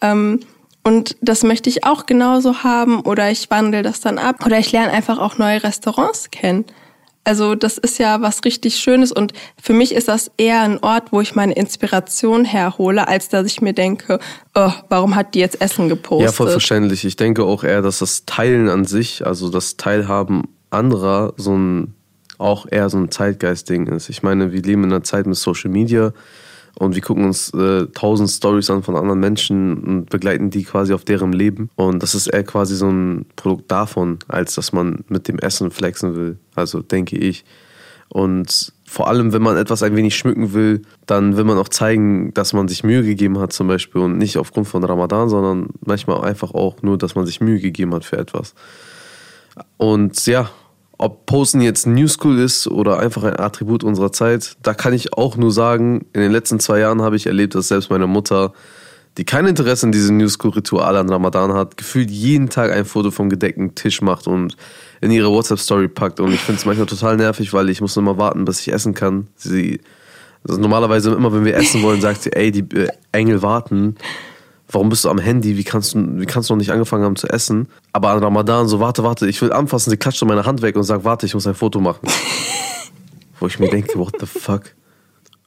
[0.00, 0.40] Ähm,
[0.82, 4.72] und das möchte ich auch genauso haben oder ich wandle das dann ab oder ich
[4.72, 6.64] lerne einfach auch neue Restaurants kennen.
[7.22, 11.12] Also das ist ja was richtig Schönes und für mich ist das eher ein Ort,
[11.12, 14.18] wo ich meine Inspiration herhole, als dass ich mir denke,
[14.54, 16.30] oh, warum hat die jetzt Essen gepostet?
[16.30, 17.04] Ja, voll verständlich.
[17.04, 21.94] Ich denke auch eher, dass das Teilen an sich, also das Teilhaben anderer, so ein
[22.38, 24.08] auch eher so ein Zeitgeist-Ding ist.
[24.08, 26.14] Ich meine, wir leben in einer Zeit mit Social Media
[26.80, 30.94] und wir gucken uns äh, tausend Stories an von anderen Menschen und begleiten die quasi
[30.94, 31.68] auf deren Leben.
[31.76, 35.70] Und das ist eher quasi so ein Produkt davon, als dass man mit dem Essen
[35.70, 36.38] flexen will.
[36.54, 37.44] Also denke ich.
[38.08, 42.32] Und vor allem, wenn man etwas ein wenig schmücken will, dann will man auch zeigen,
[42.32, 46.22] dass man sich Mühe gegeben hat zum Beispiel und nicht aufgrund von Ramadan, sondern manchmal
[46.22, 48.54] einfach auch nur, dass man sich Mühe gegeben hat für etwas.
[49.76, 50.48] Und ja,
[51.00, 55.14] ob Posten jetzt New School ist oder einfach ein Attribut unserer Zeit, da kann ich
[55.14, 58.52] auch nur sagen, in den letzten zwei Jahren habe ich erlebt, dass selbst meine Mutter,
[59.16, 62.84] die kein Interesse in diesem New School Ritual an Ramadan hat, gefühlt jeden Tag ein
[62.84, 64.58] Foto vom gedeckten Tisch macht und
[65.00, 66.20] in ihre WhatsApp Story packt.
[66.20, 68.92] Und ich finde es manchmal total nervig, weil ich muss immer warten, bis ich essen
[68.92, 69.28] kann.
[69.36, 69.80] Sie,
[70.46, 73.96] also normalerweise immer, wenn wir essen wollen, sagt sie, ey, die äh, Engel warten
[74.70, 75.56] warum bist du am Handy?
[75.56, 77.68] Wie kannst du, wie kannst du noch nicht angefangen haben zu essen?
[77.92, 80.84] Aber an Ramadan so, warte, warte, ich will anfassen, sie klatscht meine Hand weg und
[80.84, 82.08] sagt, warte, ich muss ein Foto machen.
[83.40, 84.74] Wo ich mir denke, what the fuck?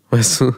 [0.09, 0.53] Weißt du?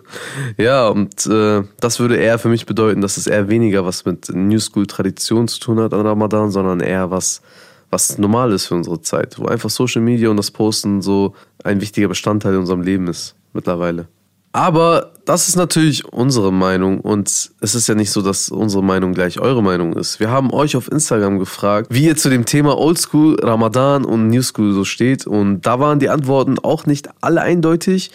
[0.58, 4.30] Ja, und äh, das würde eher für mich bedeuten, dass es eher weniger was mit
[4.30, 7.41] New School Tradition zu tun hat an Ramadan, sondern eher was,
[7.89, 11.80] was normal ist für unsere Zeit, wo einfach Social Media und das Posten so ein
[11.80, 14.08] wichtiger Bestandteil in unserem Leben ist mittlerweile.
[14.56, 17.28] Aber das ist natürlich unsere Meinung und
[17.60, 20.22] es ist ja nicht so, dass unsere Meinung gleich eure Meinung ist.
[20.22, 24.41] Wir haben euch auf Instagram gefragt, wie ihr zu dem Thema Oldschool, Ramadan und New
[24.41, 28.12] School so steht und da waren die Antworten auch nicht alle eindeutig.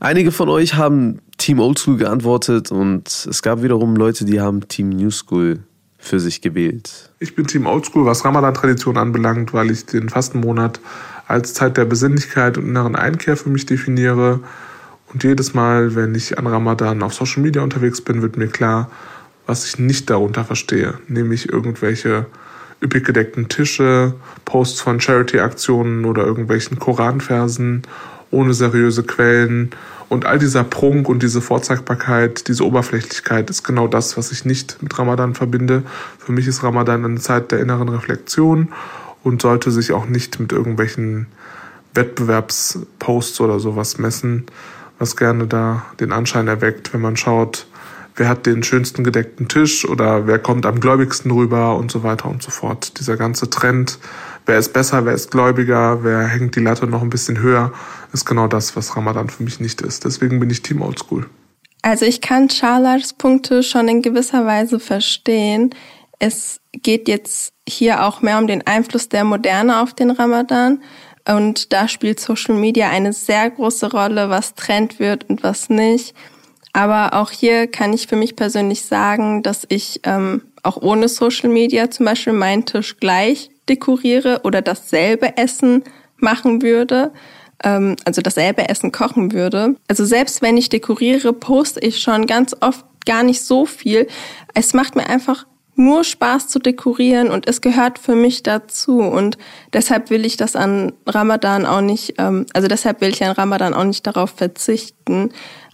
[0.00, 4.88] Einige von euch haben Team Oldschool geantwortet und es gab wiederum Leute, die haben Team
[4.88, 5.64] New School
[5.98, 7.10] für sich gewählt.
[7.18, 10.80] Ich bin Team Oldschool, was Ramadan-Tradition anbelangt, weil ich den Fastenmonat
[11.28, 14.40] als Zeit der Besinnlichkeit und inneren Einkehr für mich definiere.
[15.14, 18.90] Und jedes Mal, wenn ich an Ramadan auf Social Media unterwegs bin, wird mir klar,
[19.46, 20.94] was ich nicht darunter verstehe.
[21.06, 22.26] Nämlich irgendwelche
[22.82, 27.82] üppig gedeckten Tische, Posts von Charity-Aktionen oder irgendwelchen Koranversen
[28.32, 29.70] ohne seriöse Quellen.
[30.08, 34.82] Und all dieser Prunk und diese Vorzeigbarkeit, diese Oberflächlichkeit ist genau das, was ich nicht
[34.82, 35.84] mit Ramadan verbinde.
[36.18, 38.72] Für mich ist Ramadan eine Zeit der inneren Reflexion
[39.22, 41.28] und sollte sich auch nicht mit irgendwelchen
[41.94, 44.46] Wettbewerbsposts oder sowas messen,
[45.04, 47.66] was gerne da den Anschein erweckt, wenn man schaut,
[48.16, 52.30] wer hat den schönsten gedeckten Tisch oder wer kommt am gläubigsten rüber und so weiter
[52.30, 52.98] und so fort.
[52.98, 53.98] Dieser ganze Trend,
[54.46, 57.70] wer ist besser, wer ist gläubiger, wer hängt die Latte noch ein bisschen höher,
[58.14, 60.06] ist genau das, was Ramadan für mich nicht ist.
[60.06, 61.26] Deswegen bin ich Team Oldschool.
[61.82, 65.74] Also ich kann Charlars Punkte schon in gewisser Weise verstehen.
[66.18, 70.82] Es geht jetzt hier auch mehr um den Einfluss der Moderne auf den Ramadan.
[71.26, 76.14] Und da spielt Social Media eine sehr große Rolle, was Trend wird und was nicht.
[76.72, 81.48] Aber auch hier kann ich für mich persönlich sagen, dass ich ähm, auch ohne Social
[81.48, 85.84] Media zum Beispiel meinen Tisch gleich dekoriere oder dasselbe Essen
[86.16, 87.12] machen würde,
[87.62, 89.76] ähm, also dasselbe Essen kochen würde.
[89.88, 94.08] Also selbst wenn ich dekoriere, poste ich schon ganz oft gar nicht so viel.
[94.54, 99.38] Es macht mir einfach nur Spaß zu dekorieren und es gehört für mich dazu und
[99.72, 103.74] deshalb will ich das an Ramadan auch nicht, ähm, also deshalb will ich an Ramadan
[103.74, 105.30] auch nicht darauf verzichten.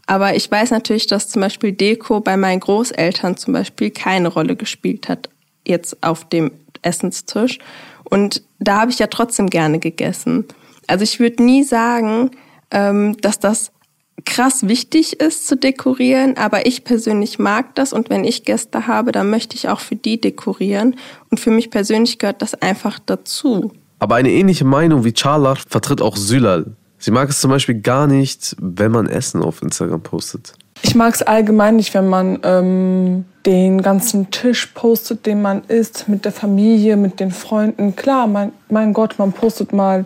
[0.07, 4.57] Aber ich weiß natürlich, dass zum Beispiel Deko bei meinen Großeltern zum Beispiel keine Rolle
[4.57, 5.29] gespielt hat,
[5.67, 6.51] jetzt auf dem
[6.83, 7.59] Essenstisch.
[8.05, 10.47] Und da habe ich ja trotzdem gerne gegessen.
[10.89, 12.33] Also ich würde nie sagen,
[12.73, 13.71] ähm, dass das
[14.25, 19.13] krass wichtig ist zu dekorieren, aber ich persönlich mag das und wenn ich Gäste habe,
[19.13, 20.97] dann möchte ich auch für die dekorieren
[21.31, 23.73] und für mich persönlich gehört das einfach dazu.
[23.99, 26.67] Aber eine ähnliche Meinung wie Charla vertritt auch Sülal.
[26.99, 30.55] Sie mag es zum Beispiel gar nicht, wenn man Essen auf Instagram postet.
[30.83, 36.09] Ich mag es allgemein nicht, wenn man ähm, den ganzen Tisch postet, den man isst,
[36.09, 37.97] mit der Familie, mit den Freunden.
[37.97, 40.05] Klar, mein, mein Gott, man postet mal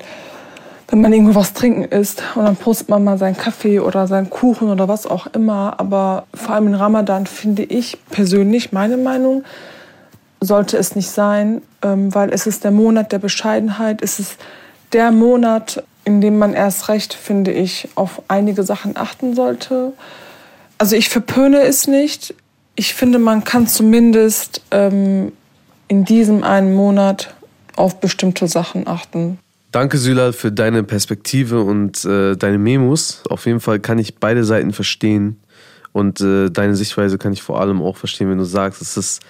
[0.89, 4.31] wenn man irgendwo was trinken isst und dann postet man mal seinen Kaffee oder seinen
[4.31, 5.75] Kuchen oder was auch immer.
[5.79, 9.45] Aber vor allem in Ramadan finde ich persönlich, meine Meinung,
[10.41, 14.03] sollte es nicht sein, ähm, weil es ist der Monat der Bescheidenheit.
[14.03, 14.37] Es ist
[14.93, 19.95] der Monat, in dem man erst recht, finde ich, auf einige Sachen achten sollte.
[20.77, 22.35] Also ich verpöne es nicht.
[22.77, 25.33] Ich finde, man kann zumindest ähm,
[25.89, 27.35] in diesem einen Monat
[27.77, 29.39] auf bestimmte Sachen achten.
[29.75, 33.25] Danke, Sylal, für deine Perspektive und äh, deine Memos.
[33.29, 35.41] Auf jeden Fall kann ich beide Seiten verstehen.
[35.91, 39.23] Und äh, deine Sichtweise kann ich vor allem auch verstehen, wenn du sagst, es ist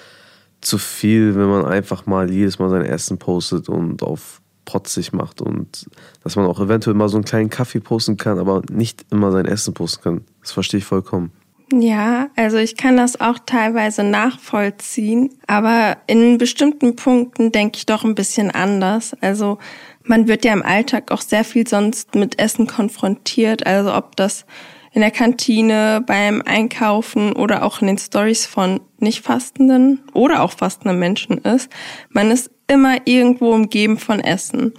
[0.60, 5.40] zu viel, wenn man einfach mal jedes Mal sein Essen postet und auf protzig macht.
[5.40, 5.86] Und
[6.22, 9.46] dass man auch eventuell mal so einen kleinen Kaffee posten kann, aber nicht immer sein
[9.46, 10.20] Essen posten kann.
[10.42, 11.32] Das verstehe ich vollkommen.
[11.72, 18.04] Ja, also ich kann das auch teilweise nachvollziehen, aber in bestimmten Punkten denke ich doch
[18.04, 19.16] ein bisschen anders.
[19.22, 19.58] Also
[20.04, 23.66] man wird ja im Alltag auch sehr viel sonst mit Essen konfrontiert.
[23.66, 24.46] Also ob das
[24.92, 30.52] in der Kantine, beim Einkaufen oder auch in den Stories von nicht fastenden oder auch
[30.52, 31.68] fastenden Menschen ist.
[32.10, 34.72] Man ist immer irgendwo umgeben von Essen.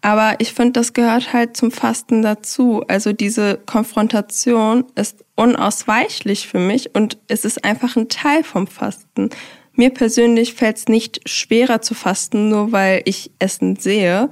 [0.00, 2.84] Aber ich finde, das gehört halt zum Fasten dazu.
[2.86, 9.30] Also diese Konfrontation ist unausweichlich für mich und es ist einfach ein Teil vom Fasten.
[9.78, 14.28] Mir persönlich fällt es nicht schwerer zu fasten, nur weil ich Essen sehe.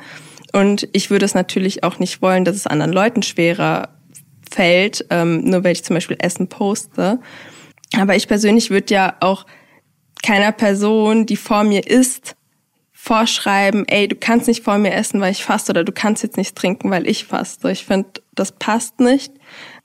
[0.52, 3.90] Und ich würde es natürlich auch nicht wollen, dass es anderen Leuten schwerer
[4.50, 7.20] fällt, ähm, nur weil ich zum Beispiel Essen poste.
[7.96, 9.46] Aber ich persönlich würde ja auch
[10.20, 12.35] keiner Person, die vor mir isst,
[12.90, 16.37] vorschreiben, ey, du kannst nicht vor mir essen, weil ich faste oder du kannst jetzt
[16.37, 17.70] nicht trinken, weil ich faste.
[17.70, 19.32] Ich finde, das passt nicht.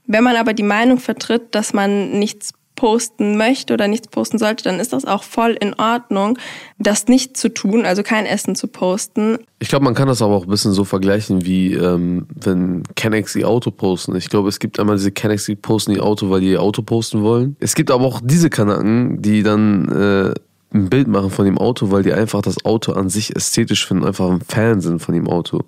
[0.08, 4.64] Wenn man aber die Meinung vertritt, dass man nichts posten möchte oder nichts posten sollte,
[4.64, 6.40] dann ist das auch voll in Ordnung,
[6.80, 9.38] das nicht zu tun, also kein Essen zu posten.
[9.60, 13.36] Ich glaube, man kann das aber auch ein bisschen so vergleichen, wie ähm, wenn Kennex
[13.36, 14.16] ihr Auto posten.
[14.16, 16.82] Ich glaube, es gibt einmal diese Kennex, die posten ihr Auto, weil die ihr Auto
[16.82, 17.56] posten wollen.
[17.60, 20.34] Es gibt aber auch diese Kanaken, die dann äh,
[20.74, 24.06] ein Bild machen von dem Auto, weil die einfach das Auto an sich ästhetisch finden,
[24.06, 25.60] einfach ein Fan sind von dem Auto.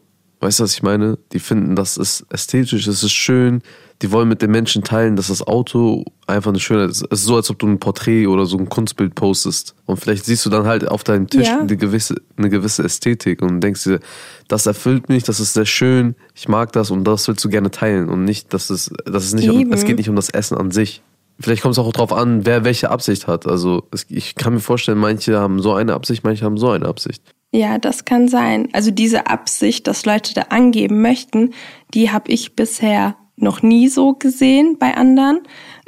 [0.44, 1.18] Weißt du, was ich meine?
[1.32, 3.62] Die finden, das ist ästhetisch, es ist schön.
[4.02, 7.06] Die wollen mit den Menschen teilen, dass das Auto einfach eine Schönheit ist.
[7.10, 9.74] Es ist so, als ob du ein Porträt oder so ein Kunstbild postest.
[9.86, 11.62] Und vielleicht siehst du dann halt auf deinem Tisch Ja.
[11.62, 14.02] eine, gewisse, eine gewisse Ästhetik und denkst dir,
[14.50, 17.72] das erfüllt mich, das ist sehr schön, ich mag das und das willst du gerne
[17.72, 18.10] teilen.
[18.10, 20.72] Und nicht, dass es, dass es nicht um, es geht nicht um das Essen an
[20.72, 21.02] sich.
[21.40, 23.48] Vielleicht kommt es auch drauf an, wer welche Absicht hat.
[23.48, 26.86] Also es, ich kann mir vorstellen, manche haben so eine Absicht, manche haben so eine
[26.86, 27.24] Absicht.
[27.56, 28.70] Ja, das kann sein.
[28.74, 31.52] Also diese Absicht, dass Leute da angeben möchten,
[31.94, 35.42] die habe ich bisher noch nie so gesehen bei anderen.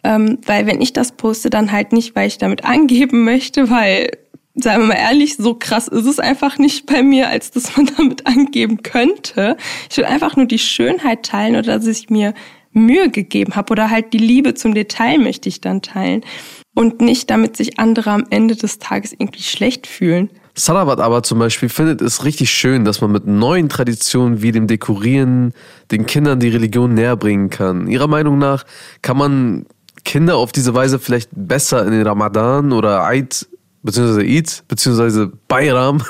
[0.04, 4.12] Ähm, weil wenn ich das poste, dann halt nicht, weil ich damit angeben möchte, weil,
[4.54, 7.90] seien wir mal ehrlich, so krass ist es einfach nicht bei mir, als dass man
[7.98, 9.58] damit angeben könnte.
[9.90, 12.36] Ich will einfach nur die Schönheit teilen oder dass ich mir
[12.74, 16.22] Mühe gegeben habe oder halt die Liebe zum Detail möchte ich dann teilen.
[16.76, 20.30] Und nicht, damit sich andere am Ende des Tages irgendwie schlecht fühlen.
[20.58, 24.68] Salavat aber zum Beispiel findet es richtig schön, dass man mit neuen Traditionen wie dem
[24.68, 25.54] Dekorieren
[25.92, 27.88] den Kindern die Religion näher bringen kann.
[27.88, 28.64] Ihrer Meinung nach
[29.02, 29.66] kann man
[30.06, 33.48] Kinder auf diese Weise vielleicht besser in den Ramadan oder Eid
[33.84, 36.02] beziehungsweise Eid beziehungsweise Bayram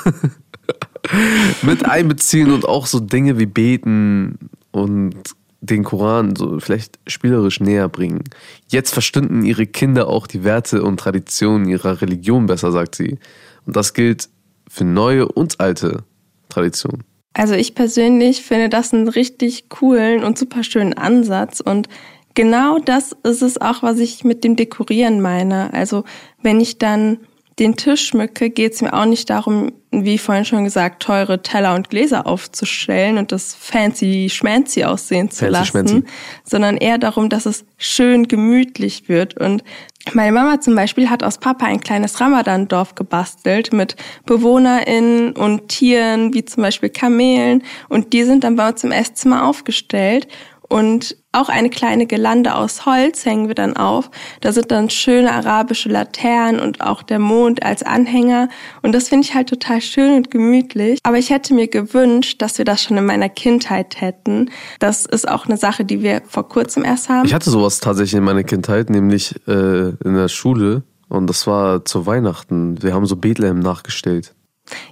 [1.62, 4.38] mit einbeziehen und auch so Dinge wie Beten
[4.70, 5.16] und
[5.60, 8.22] den Koran so vielleicht spielerisch näher bringen.
[8.68, 13.18] Jetzt verstünden ihre Kinder auch die Werte und Traditionen ihrer Religion besser, sagt sie.
[13.64, 14.28] Und das gilt
[14.76, 16.04] für neue und alte
[16.50, 17.04] Traditionen.
[17.32, 21.88] Also ich persönlich finde das einen richtig coolen und super schönen Ansatz und
[22.34, 25.72] genau das ist es auch, was ich mit dem Dekorieren meine.
[25.72, 26.04] Also
[26.42, 27.18] wenn ich dann
[27.58, 31.74] den Tisch schmücke, geht es mir auch nicht darum, wie vorhin schon gesagt, teure Teller
[31.74, 36.04] und Gläser aufzustellen und das fancy schmancy aussehen zu Fancy lassen, schmancy.
[36.44, 39.38] sondern eher darum, dass es schön gemütlich wird.
[39.40, 39.64] Und
[40.12, 46.34] meine Mama zum Beispiel hat aus Papa ein kleines Ramadan-Dorf gebastelt mit BewohnerInnen und Tieren,
[46.34, 47.62] wie zum Beispiel Kamelen.
[47.88, 50.28] Und die sind dann bei uns im Esszimmer aufgestellt.
[50.68, 54.10] Und auch eine kleine Gelande aus Holz hängen wir dann auf.
[54.40, 58.48] Da sind dann schöne arabische Laternen und auch der Mond als Anhänger.
[58.82, 60.98] Und das finde ich halt total schön und gemütlich.
[61.02, 64.50] Aber ich hätte mir gewünscht, dass wir das schon in meiner Kindheit hätten.
[64.80, 67.26] Das ist auch eine Sache, die wir vor kurzem erst haben.
[67.26, 70.82] Ich hatte sowas tatsächlich in meiner Kindheit, nämlich äh, in der Schule.
[71.08, 72.82] Und das war zu Weihnachten.
[72.82, 74.34] Wir haben so Bethlehem nachgestellt.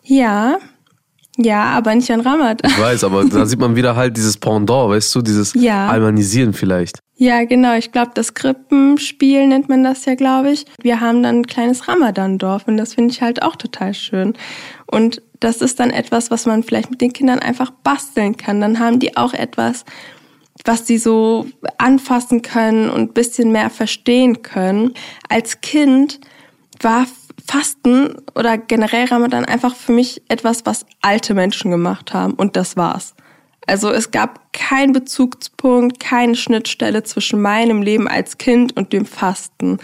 [0.03, 0.59] Ja,
[1.37, 2.71] ja, aber nicht an Ramadan.
[2.71, 5.89] Ich weiß, aber da sieht man wieder halt dieses Pendant, weißt du, dieses Ja.
[5.89, 7.01] Almanisieren vielleicht.
[7.17, 7.77] Ja, genau.
[7.77, 10.65] Ich glaube, das Krippenspiel nennt man das ja, glaube ich.
[10.83, 14.35] Wir haben dann ein kleines Ramadan-Dorf und das finde ich halt auch total schön.
[14.87, 18.61] Und das ist dann etwas, was man vielleicht mit den Kindern einfach basteln kann.
[18.61, 19.85] Dann haben die auch etwas,
[20.65, 21.47] was sie so
[21.79, 24.95] anfassen können und ein bisschen mehr verstehen können.
[25.29, 26.21] Als Kind
[26.81, 27.07] war
[27.47, 32.77] Fasten oder generell Ramadan einfach für mich etwas, was alte Menschen gemacht haben und das
[32.77, 33.15] war's.
[33.67, 39.79] Also es gab keinen Bezugspunkt, keine Schnittstelle zwischen meinem Leben als Kind und dem Fasten.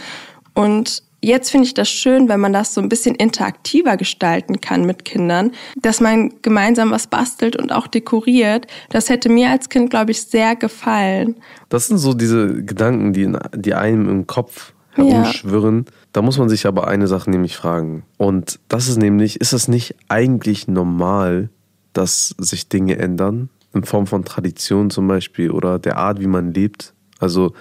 [0.55, 4.85] Und jetzt finde ich das schön, wenn man das so ein bisschen interaktiver gestalten kann
[4.85, 8.67] mit Kindern, dass man gemeinsam was bastelt und auch dekoriert.
[8.91, 11.37] Das hätte mir als Kind, glaube ich, sehr gefallen.
[11.69, 15.33] Das sind so diese Gedanken, die, in, die einem im Kopf Ja.
[16.13, 18.05] Da muss man sich aber eine Sache nämlich fragen.
[18.17, 21.51] Und das ist nämlich, ist es nicht eigentlich normal,
[21.93, 23.49] dass sich Dinge ändern?
[23.73, 26.93] In Form von Tradition zum Beispiel oder der Art, wie man lebt?
[27.21, 27.53] Also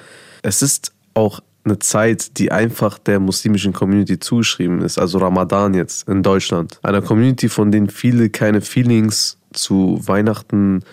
[0.41, 4.97] es ist auch eine Zeit, die einfach der muslimischen Community zugeschrieben ist.
[4.97, 6.79] Also Ramadan jetzt in Deutschland.
[6.81, 10.83] Einer Community, von denen viele keine Feelings zu Weihnachten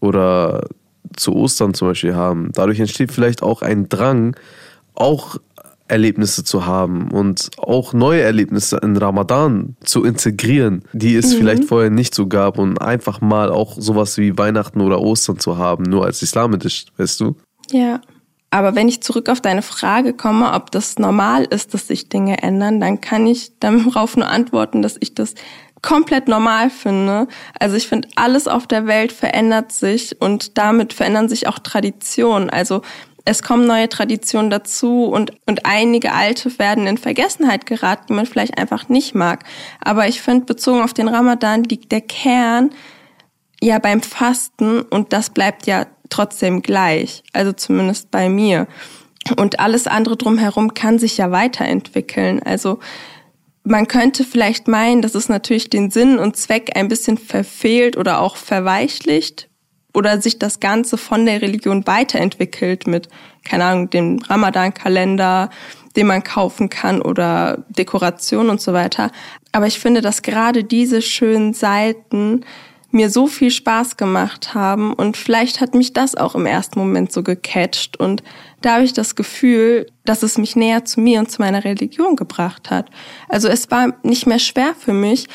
[0.00, 0.68] oder
[1.16, 2.50] zu Ostern zum Beispiel haben.
[2.52, 4.36] Dadurch entsteht vielleicht auch ein Drang,
[4.94, 5.38] auch
[5.92, 11.90] Erlebnisse zu haben und auch neue Erlebnisse in Ramadan zu integrieren, die es vielleicht vorher
[11.90, 16.04] nicht so gab und einfach mal auch sowas wie Weihnachten oder Ostern zu haben, nur
[16.04, 17.36] als islamitisch, weißt du?
[17.70, 18.00] Ja.
[18.50, 22.42] Aber wenn ich zurück auf deine Frage komme, ob das normal ist, dass sich Dinge
[22.42, 25.34] ändern, dann kann ich darauf nur antworten, dass ich das
[25.82, 27.26] komplett normal finde.
[27.58, 32.50] Also ich finde, alles auf der Welt verändert sich und damit verändern sich auch Traditionen.
[32.50, 32.82] Also
[33.24, 38.26] es kommen neue Traditionen dazu und, und einige alte werden in Vergessenheit geraten, die man
[38.26, 39.44] vielleicht einfach nicht mag.
[39.80, 42.70] Aber ich finde, bezogen auf den Ramadan liegt der Kern
[43.60, 47.22] ja beim Fasten und das bleibt ja trotzdem gleich.
[47.32, 48.66] Also zumindest bei mir.
[49.36, 52.42] Und alles andere drumherum kann sich ja weiterentwickeln.
[52.42, 52.80] Also
[53.62, 58.20] man könnte vielleicht meinen, dass es natürlich den Sinn und Zweck ein bisschen verfehlt oder
[58.20, 59.48] auch verweichlicht
[59.94, 63.08] oder sich das Ganze von der Religion weiterentwickelt mit,
[63.44, 65.50] keine Ahnung, dem Ramadan-Kalender,
[65.96, 69.10] den man kaufen kann oder Dekoration und so weiter.
[69.52, 72.44] Aber ich finde, dass gerade diese schönen Seiten
[72.92, 77.10] mir so viel Spaß gemacht haben und vielleicht hat mich das auch im ersten Moment
[77.10, 78.22] so gecatcht und
[78.60, 82.16] da habe ich das Gefühl, dass es mich näher zu mir und zu meiner Religion
[82.16, 82.90] gebracht hat.
[83.28, 85.26] Also es war nicht mehr schwer für mich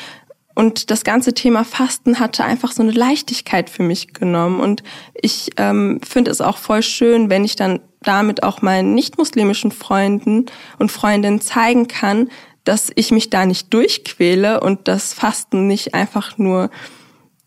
[0.58, 4.82] und das ganze Thema Fasten hatte einfach so eine Leichtigkeit für mich genommen und
[5.14, 10.46] ich ähm, finde es auch voll schön, wenn ich dann damit auch meinen nicht-muslimischen Freunden
[10.80, 12.28] und Freundinnen zeigen kann,
[12.64, 16.70] dass ich mich da nicht durchquäle und das Fasten nicht einfach nur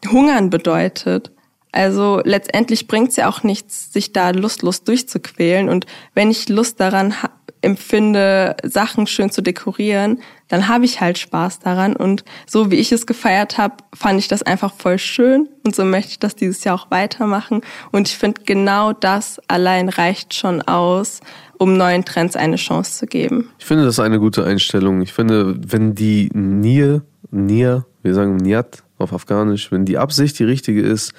[0.10, 1.34] Hungern bedeutet.
[1.74, 5.68] Also letztendlich bringt es ja auch nichts, sich da lustlos durchzuquälen.
[5.68, 7.14] Und wenn ich Lust daran
[7.62, 11.96] empfinde, Sachen schön zu dekorieren, dann habe ich halt Spaß daran.
[11.96, 15.48] Und so wie ich es gefeiert habe, fand ich das einfach voll schön.
[15.64, 17.62] Und so möchte ich das dieses Jahr auch weitermachen.
[17.92, 21.22] Und ich finde, genau das allein reicht schon aus,
[21.58, 23.50] um neuen Trends eine Chance zu geben.
[23.60, 25.02] Ich finde das eine gute Einstellung.
[25.02, 30.44] Ich finde, wenn die Nier, Nier, wir sagen Niat, auf Afghanisch, wenn die Absicht die
[30.44, 31.14] richtige ist,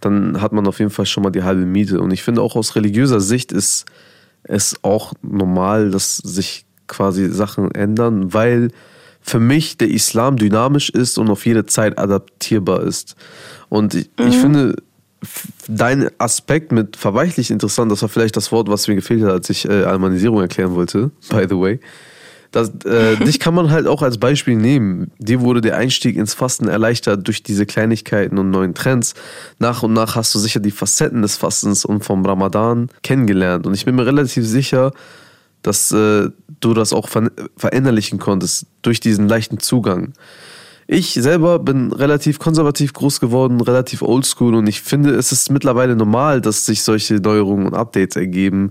[0.00, 2.00] dann hat man auf jeden Fall schon mal die halbe Miete.
[2.00, 3.86] Und ich finde auch aus religiöser Sicht ist
[4.44, 8.70] es auch normal, dass sich quasi Sachen ändern, weil
[9.20, 13.16] für mich der Islam dynamisch ist und auf jede Zeit adaptierbar ist.
[13.70, 14.26] Und ich, mhm.
[14.28, 14.76] ich finde,
[15.66, 19.50] dein Aspekt mit verweichlich interessant, das war vielleicht das Wort, was mir gefehlt hat, als
[19.50, 21.80] ich äh, Almanisierung erklären wollte, by the way.
[22.54, 25.10] Das, äh, dich kann man halt auch als Beispiel nehmen.
[25.18, 29.14] Dir wurde der Einstieg ins Fasten erleichtert durch diese Kleinigkeiten und neuen Trends.
[29.58, 33.66] Nach und nach hast du sicher die Facetten des Fastens und vom Ramadan kennengelernt.
[33.66, 34.92] Und ich bin mir relativ sicher,
[35.62, 36.30] dass äh,
[36.60, 40.12] du das auch ver verinnerlichen konntest durch diesen leichten Zugang.
[40.86, 45.96] Ich selber bin relativ konservativ groß geworden, relativ oldschool und ich finde, es ist mittlerweile
[45.96, 48.70] normal, dass sich solche Neuerungen und Updates ergeben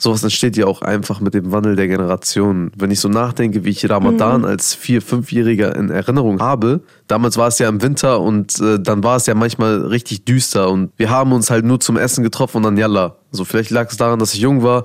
[0.00, 2.72] sowas entsteht ja auch einfach mit dem Wandel der Generation.
[2.76, 4.46] Wenn ich so nachdenke, wie ich Ramadan mhm.
[4.46, 9.04] als vier-, fünfjähriger in Erinnerung habe, damals war es ja im Winter und äh, dann
[9.04, 12.58] war es ja manchmal richtig düster und wir haben uns halt nur zum Essen getroffen
[12.58, 13.16] und dann yalla.
[13.30, 14.84] So vielleicht lag es daran, dass ich jung war.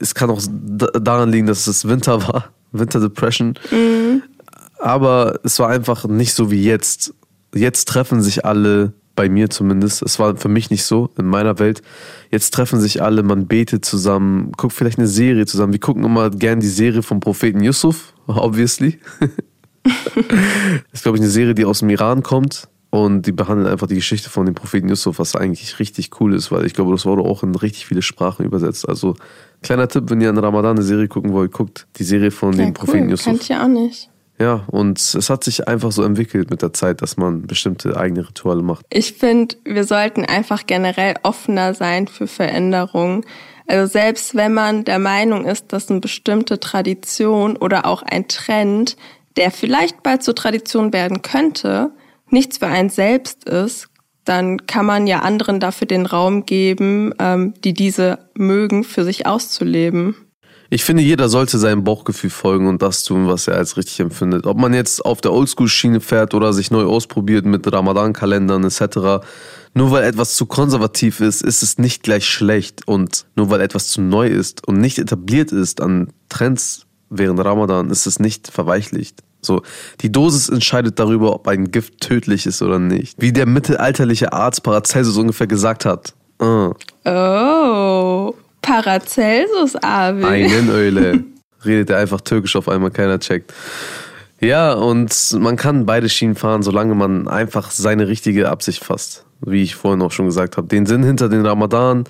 [0.00, 0.40] Es kann auch
[1.00, 3.58] daran liegen, dass es Winter war, Winter Depression.
[3.70, 4.22] Mhm.
[4.78, 7.14] Aber es war einfach nicht so wie jetzt.
[7.54, 10.02] Jetzt treffen sich alle bei mir zumindest.
[10.02, 11.82] Es war für mich nicht so in meiner Welt.
[12.30, 15.72] Jetzt treffen sich alle, man betet zusammen, guckt vielleicht eine Serie zusammen.
[15.72, 19.00] Wir gucken immer gern die Serie vom Propheten Yusuf, obviously.
[19.82, 19.92] das
[20.92, 22.68] ist, glaube ich, eine Serie, die aus dem Iran kommt.
[22.90, 26.52] Und die behandelt einfach die Geschichte von dem Propheten Yusuf, was eigentlich richtig cool ist,
[26.52, 28.88] weil ich glaube, das wurde auch in richtig viele Sprachen übersetzt.
[28.88, 29.16] Also,
[29.62, 32.58] kleiner Tipp, wenn ihr an Ramadan eine Serie gucken wollt, guckt die Serie von ja,
[32.58, 32.72] dem cool.
[32.72, 33.26] Propheten Yusuf.
[33.26, 34.08] Kennt ihr auch nicht.
[34.38, 38.28] Ja, und es hat sich einfach so entwickelt mit der Zeit, dass man bestimmte eigene
[38.28, 38.84] Rituale macht.
[38.90, 43.24] Ich finde, wir sollten einfach generell offener sein für Veränderungen.
[43.66, 48.96] Also selbst wenn man der Meinung ist, dass eine bestimmte Tradition oder auch ein Trend,
[49.36, 51.90] der vielleicht bald zur Tradition werden könnte,
[52.30, 53.88] nichts für einen selbst ist,
[54.24, 59.26] dann kann man ja anderen dafür den Raum geben, ähm, die diese mögen, für sich
[59.26, 60.16] auszuleben.
[60.68, 64.46] Ich finde, jeder sollte seinem Bauchgefühl folgen und das tun, was er als richtig empfindet.
[64.46, 69.24] Ob man jetzt auf der Oldschool-Schiene fährt oder sich neu ausprobiert mit Ramadan-Kalendern etc.
[69.74, 72.86] Nur weil etwas zu konservativ ist, ist es nicht gleich schlecht.
[72.86, 77.90] Und nur weil etwas zu neu ist und nicht etabliert ist an Trends während Ramadan,
[77.90, 79.22] ist es nicht verweichlicht.
[79.42, 79.62] So,
[80.00, 83.20] die Dosis entscheidet darüber, ob ein Gift tödlich ist oder nicht.
[83.20, 86.14] Wie der mittelalterliche Arzt Paracelsus ungefähr gesagt hat.
[86.42, 86.72] Uh.
[87.04, 88.34] Oh.
[88.66, 90.24] Paracelsus, Abi.
[90.24, 91.24] Einen Öle.
[91.64, 93.52] Redet er einfach türkisch auf einmal, keiner checkt.
[94.40, 99.24] Ja, und man kann beide Schienen fahren, solange man einfach seine richtige Absicht fasst.
[99.40, 100.66] Wie ich vorhin auch schon gesagt habe.
[100.66, 102.04] Den Sinn hinter den Ramadan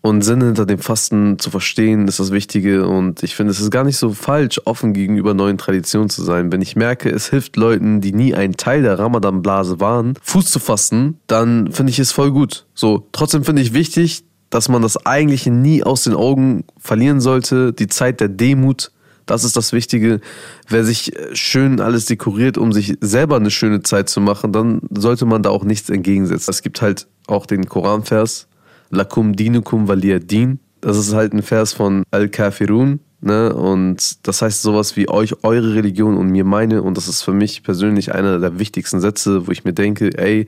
[0.00, 2.86] und Sinn hinter dem Fasten zu verstehen, ist das Wichtige.
[2.86, 6.52] Und ich finde, es ist gar nicht so falsch, offen gegenüber neuen Traditionen zu sein.
[6.52, 10.60] Wenn ich merke, es hilft Leuten, die nie ein Teil der Ramadan-Blase waren, Fuß zu
[10.60, 12.66] fassen, dann finde ich es voll gut.
[12.74, 17.72] So, trotzdem finde ich wichtig, dass man das Eigentliche nie aus den Augen verlieren sollte.
[17.72, 18.92] Die Zeit der Demut,
[19.26, 20.20] das ist das Wichtige.
[20.68, 25.26] Wer sich schön alles dekoriert, um sich selber eine schöne Zeit zu machen, dann sollte
[25.26, 26.50] man da auch nichts entgegensetzen.
[26.50, 28.46] Es gibt halt auch den Koranvers,
[28.90, 30.60] Lakum dinukum valia din.
[30.80, 33.00] Das ist halt ein Vers von Al-Kafirun.
[33.20, 33.52] Ne?
[33.52, 36.82] Und das heißt sowas wie euch, eure Religion und mir meine.
[36.82, 40.46] Und das ist für mich persönlich einer der wichtigsten Sätze, wo ich mir denke, ey,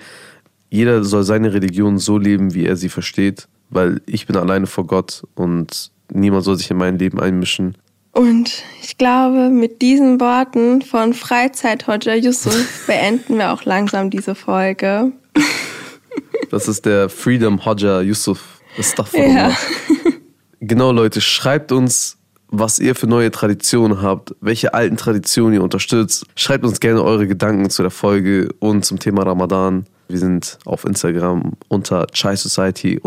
[0.70, 4.86] jeder soll seine Religion so leben, wie er sie versteht weil ich bin alleine vor
[4.86, 7.76] Gott und niemand soll sich in mein Leben einmischen.
[8.12, 15.12] Und ich glaube, mit diesen Worten von Freizeit-Hodja Yusuf beenden wir auch langsam diese Folge.
[16.50, 18.60] Das ist der Freedom Hodja Yusuf.
[18.78, 19.50] Astaghfirullah.
[19.50, 19.56] Ja.
[20.60, 22.16] Genau, Leute, schreibt uns,
[22.48, 26.24] was ihr für neue Traditionen habt, welche alten Traditionen ihr unterstützt.
[26.34, 29.84] Schreibt uns gerne eure Gedanken zu der Folge und zum Thema Ramadan.
[30.09, 33.00] Wir sind auf Instagram unter Chai Society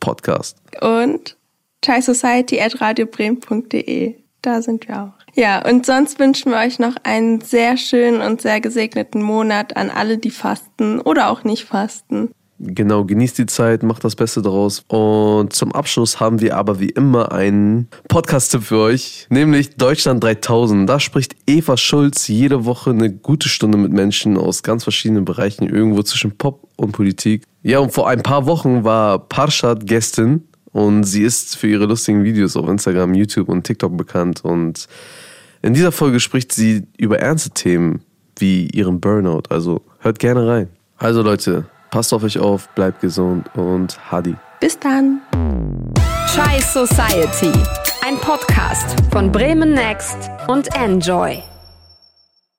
[0.00, 0.58] Podcast.
[0.80, 1.38] Und
[1.82, 4.16] chaisociety.radiobremen.de.
[4.42, 5.12] Da sind wir auch.
[5.34, 9.88] Ja, und sonst wünschen wir euch noch einen sehr schönen und sehr gesegneten Monat an
[9.88, 12.32] alle, die fasten oder auch nicht fasten.
[12.64, 14.84] Genau, genießt die Zeit, macht das Beste daraus.
[14.86, 20.88] Und zum Abschluss haben wir aber wie immer einen Podcast-Tipp für euch, nämlich Deutschland 3000.
[20.88, 25.68] Da spricht Eva Schulz jede Woche eine gute Stunde mit Menschen aus ganz verschiedenen Bereichen,
[25.68, 27.42] irgendwo zwischen Pop und Politik.
[27.64, 32.22] Ja, und vor ein paar Wochen war Parshad Gästin und sie ist für ihre lustigen
[32.22, 34.44] Videos auf Instagram, YouTube und TikTok bekannt.
[34.44, 34.86] Und
[35.62, 38.02] in dieser Folge spricht sie über ernste Themen
[38.38, 39.42] wie ihren Burnout.
[39.48, 40.68] Also hört gerne rein.
[40.96, 44.34] Also Leute, passt auf euch auf, bleibt gesund und Hadi.
[44.58, 45.20] Bis dann.
[46.34, 47.52] Chai Society.
[48.04, 51.42] Ein Podcast von Bremen Next und Enjoy.